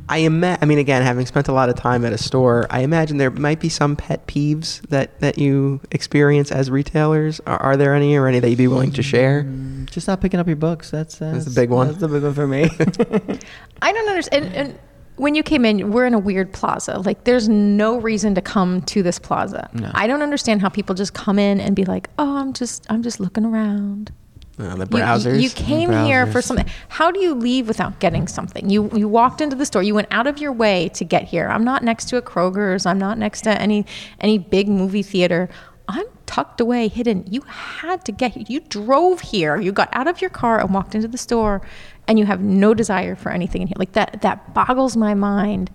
[0.09, 2.81] I ima- I mean, again, having spent a lot of time at a store, I
[2.81, 7.41] imagine there might be some pet peeves that, that you experience as retailers.
[7.47, 9.45] Are, are there any, or any that you'd be willing to share?
[9.45, 10.91] Mm, just not picking up your books.
[10.91, 11.87] That's that's, that's a big one.
[11.89, 12.65] That's the big one for me.
[13.83, 14.47] I don't understand.
[14.47, 14.79] And, and,
[15.17, 16.99] when you came in, we're in a weird plaza.
[16.99, 19.69] Like, there's no reason to come to this plaza.
[19.73, 19.91] No.
[19.95, 23.03] I don't understand how people just come in and be like, "Oh, I'm just, I'm
[23.03, 24.13] just looking around."
[24.59, 25.35] Uh, the browsers.
[25.35, 26.07] You, you came browsers.
[26.07, 26.67] here for something.
[26.89, 28.71] How do you leave without getting something?
[28.71, 29.83] You you walked into the store.
[29.83, 31.49] You went out of your way to get here.
[31.49, 32.87] I'm not next to a Kroger's.
[32.87, 33.85] I'm not next to any
[34.21, 35.51] any big movie theater.
[35.89, 37.25] I'm tucked away, hidden.
[37.29, 38.45] You had to get here.
[38.49, 39.61] You drove here.
[39.61, 41.63] You got out of your car and walked into the store,
[42.09, 43.77] and you have no desire for anything in here.
[43.79, 44.23] Like that.
[44.23, 45.71] That boggles my mind.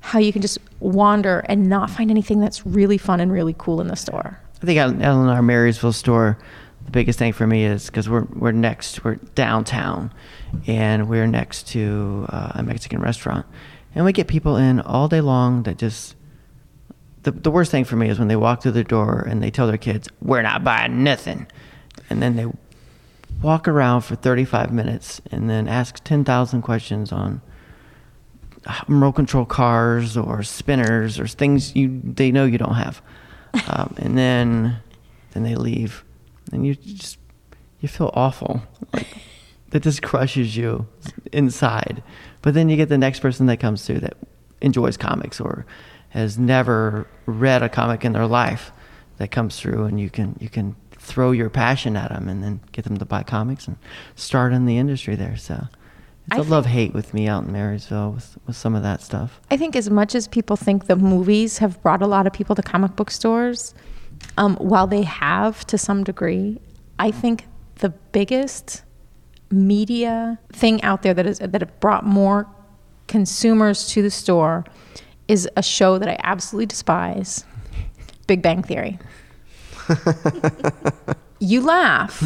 [0.00, 3.80] How you can just wander and not find anything that's really fun and really cool
[3.80, 4.40] in the store.
[4.60, 6.38] I think out in our Marysville store
[6.84, 10.12] the biggest thing for me is because we're we're next, we're downtown,
[10.66, 13.46] and we're next to uh, a Mexican restaurant,
[13.94, 16.16] and we get people in all day long that just.
[17.22, 19.52] The, the worst thing for me is when they walk through the door and they
[19.52, 21.46] tell their kids, "We're not buying nothing,"
[22.10, 22.46] and then they
[23.42, 27.42] walk around for 35 minutes and then ask 10,000 questions on
[28.86, 33.02] remote control cars or spinners or things you they know you don't have,
[33.68, 34.76] um, and then
[35.32, 36.04] then they leave
[36.52, 37.18] and you just
[37.80, 38.62] you feel awful.
[38.92, 39.06] Like
[39.70, 40.86] that just crushes you
[41.32, 42.02] inside.
[42.42, 44.16] But then you get the next person that comes through that
[44.60, 45.66] enjoys comics or
[46.10, 48.70] has never read a comic in their life
[49.16, 52.60] that comes through and you can you can throw your passion at them and then
[52.70, 53.76] get them to buy comics and
[54.14, 55.36] start in the industry there.
[55.36, 55.66] So
[56.26, 59.02] it's I a love hate with me out in Marysville with, with some of that
[59.02, 59.40] stuff.
[59.50, 62.54] I think as much as people think the movies have brought a lot of people
[62.54, 63.74] to comic book stores,
[64.38, 66.60] um, while they have to some degree,
[67.00, 67.46] I think
[67.76, 68.82] the biggest
[69.50, 72.48] media thing out there that is that have brought more
[73.08, 74.64] consumers to the store
[75.26, 77.44] is a show that I absolutely despise,
[78.28, 79.00] Big Bang Theory.
[81.38, 82.22] you laugh.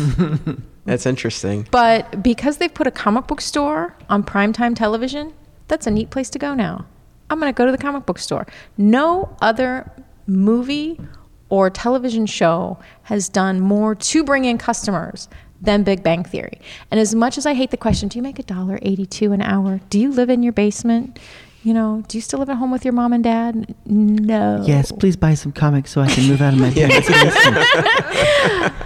[0.84, 1.66] That's interesting.
[1.70, 5.32] But because they've put a comic book store on primetime television,
[5.68, 6.86] that's a neat place to go now.
[7.28, 8.46] I'm going to go to the comic book store.
[8.78, 9.90] No other
[10.26, 11.00] movie
[11.48, 15.28] or television show has done more to bring in customers
[15.60, 16.60] than Big Bang Theory.
[16.90, 19.42] And as much as I hate the question, do you make a dollar eighty-two an
[19.42, 19.80] hour?
[19.90, 21.18] Do you live in your basement?
[21.66, 23.74] You know, do you still live at home with your mom and dad?
[23.86, 24.62] No.
[24.64, 27.56] Yes, please buy some comics so I can move out of my parents' basement.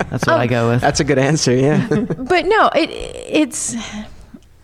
[0.09, 0.81] That's what I go with.
[0.81, 1.55] That's a good answer.
[1.55, 1.87] Yeah.
[1.91, 3.77] But no, it it's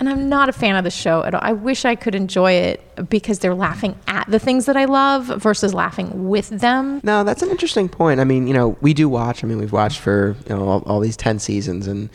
[0.00, 1.42] and I'm not a fan of the show at all.
[1.42, 5.26] I wish I could enjoy it because they're laughing at the things that I love
[5.26, 7.02] versus laughing with them.
[7.02, 8.18] No, that's an interesting point.
[8.18, 9.44] I mean, you know, we do watch.
[9.44, 12.08] I mean, we've watched for you know all, all these ten seasons, and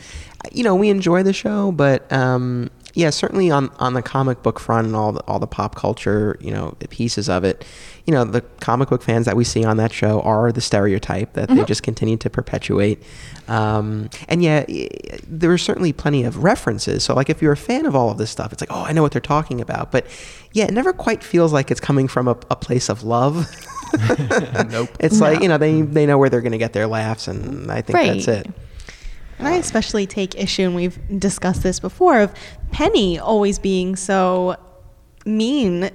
[0.50, 1.70] you know, we enjoy the show.
[1.70, 5.46] But um, yeah, certainly on on the comic book front and all the, all the
[5.46, 7.64] pop culture, you know, pieces of it,
[8.06, 11.32] you know, the comic book fans that we see on that show are the stereotype
[11.34, 13.02] that they just continue to perpetuate.
[13.48, 14.64] Um, and yeah,
[15.26, 17.04] there are certainly plenty of references.
[17.04, 18.92] So, like, if you're a fan of all of this stuff, it's like, oh, I
[18.92, 19.92] know what they're talking about.
[19.92, 20.06] But
[20.52, 23.48] yeah, it never quite feels like it's coming from a, a place of love.
[24.70, 24.88] Nope.
[25.00, 27.70] It's like you know they they know where they're going to get their laughs, and
[27.70, 28.46] I think that's it.
[29.38, 32.34] And I especially take issue, and we've discussed this before, of
[32.70, 34.56] Penny always being so
[35.24, 35.90] mean.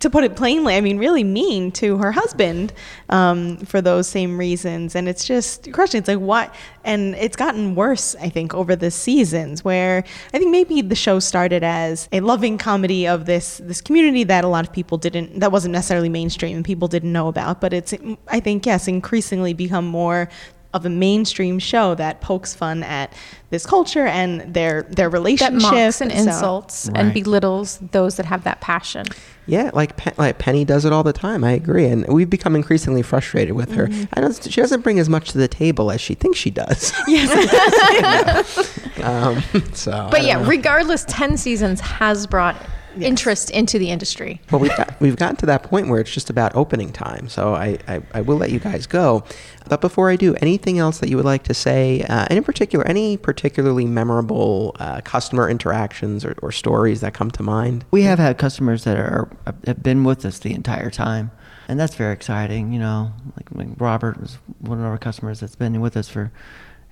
[0.00, 2.72] To put it plainly, I mean, really mean to her husband
[3.10, 4.94] um, for those same reasons.
[4.94, 5.98] And it's just crushing.
[5.98, 6.54] It's like, what?
[6.82, 10.02] And it's gotten worse, I think, over the seasons where
[10.32, 14.44] I think maybe the show started as a loving comedy of this, this community that
[14.44, 17.60] a lot of people didn't, that wasn't necessarily mainstream and people didn't know about.
[17.60, 17.92] But it's,
[18.28, 20.30] I think, yes, increasingly become more
[20.74, 23.12] of a mainstream show that pokes fun at
[23.50, 28.26] this culture and their their That relationship mocks and So- insults and belittles those that
[28.26, 29.06] have that passion.
[29.46, 31.42] Yeah, like Pe- like Penny does it all the time.
[31.42, 33.88] I agree, and we've become increasingly frustrated with her.
[33.88, 34.04] Mm-hmm.
[34.14, 34.42] I don't.
[34.50, 36.92] She doesn't bring as much to the table as she thinks she does.
[39.02, 39.42] um,
[39.72, 40.44] so, But yeah, know.
[40.46, 42.56] regardless, 10 seasons has brought
[43.00, 44.40] interest into the industry.
[44.50, 47.28] Well, we've got, we've gotten to that point where it's just about opening time.
[47.28, 49.24] So I, I, I will let you guys go.
[49.68, 52.44] But before I do, anything else that you would like to say, uh, and in
[52.44, 57.84] particular, any particularly memorable uh, customer interactions or, or stories that come to mind?
[57.90, 59.28] We have had customers that are
[59.66, 61.30] have been with us the entire time,
[61.68, 62.72] and that's very exciting.
[62.72, 66.32] You know, like, like Robert is one of our customers that's been with us for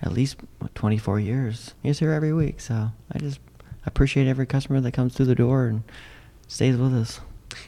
[0.03, 0.37] at least
[0.75, 1.75] 24 years.
[1.83, 3.41] He's here every week, so I just
[3.87, 5.83] appreciate every customer that comes through the door and
[6.49, 7.21] stays with us.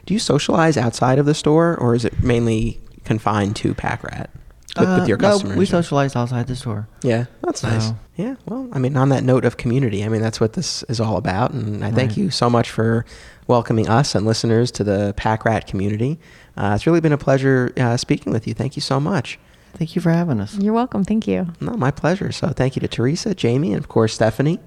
[0.06, 4.30] Do you socialize outside of the store, or is it mainly confined to Pack Rat
[4.78, 6.89] with, Uh, with your no, we socialize outside the store.
[7.02, 7.93] Yeah, that's nice.
[8.16, 11.01] Yeah, well, I mean, on that note of community, I mean, that's what this is
[11.01, 11.52] all about.
[11.52, 13.05] And I thank you so much for
[13.47, 16.18] welcoming us and listeners to the Pack Rat community.
[16.56, 18.55] Uh, it's really been a pleasure uh, speaking with you.
[18.55, 19.39] Thank you so much.
[19.74, 20.56] Thank you for having us.
[20.59, 21.02] You're welcome.
[21.05, 21.48] Thank you.
[21.60, 22.30] No, my pleasure.
[22.30, 24.60] So thank you to Teresa, Jamie, and of course, Stephanie.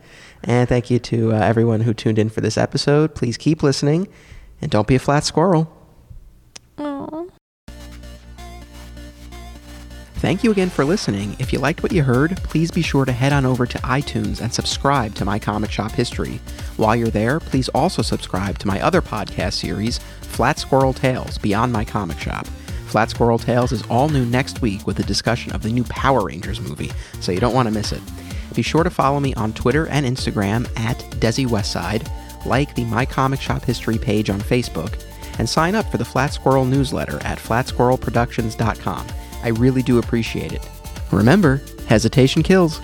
[0.45, 3.15] And thank you to uh, everyone who tuned in for this episode.
[3.15, 4.07] Please keep listening
[4.61, 5.76] and don't be a flat squirrel.
[6.77, 7.30] Aww.
[10.17, 11.35] Thank you again for listening.
[11.39, 14.39] If you liked what you heard, please be sure to head on over to iTunes
[14.39, 16.39] and subscribe to My Comic Shop History.
[16.77, 21.73] While you're there, please also subscribe to my other podcast series, Flat Squirrel Tales Beyond
[21.73, 22.47] My Comic Shop.
[22.88, 26.26] Flat Squirrel Tales is all new next week with a discussion of the new Power
[26.26, 28.01] Rangers movie, so you don't want to miss it.
[28.56, 32.07] Be sure to follow me on Twitter and Instagram at Desi Westside,
[32.45, 35.02] like the My Comic Shop History page on Facebook,
[35.40, 39.07] and sign up for the Flat Squirrel newsletter at flatsquirrelproductions.com.
[39.44, 40.68] I really do appreciate it.
[41.11, 42.80] Remember, hesitation kills.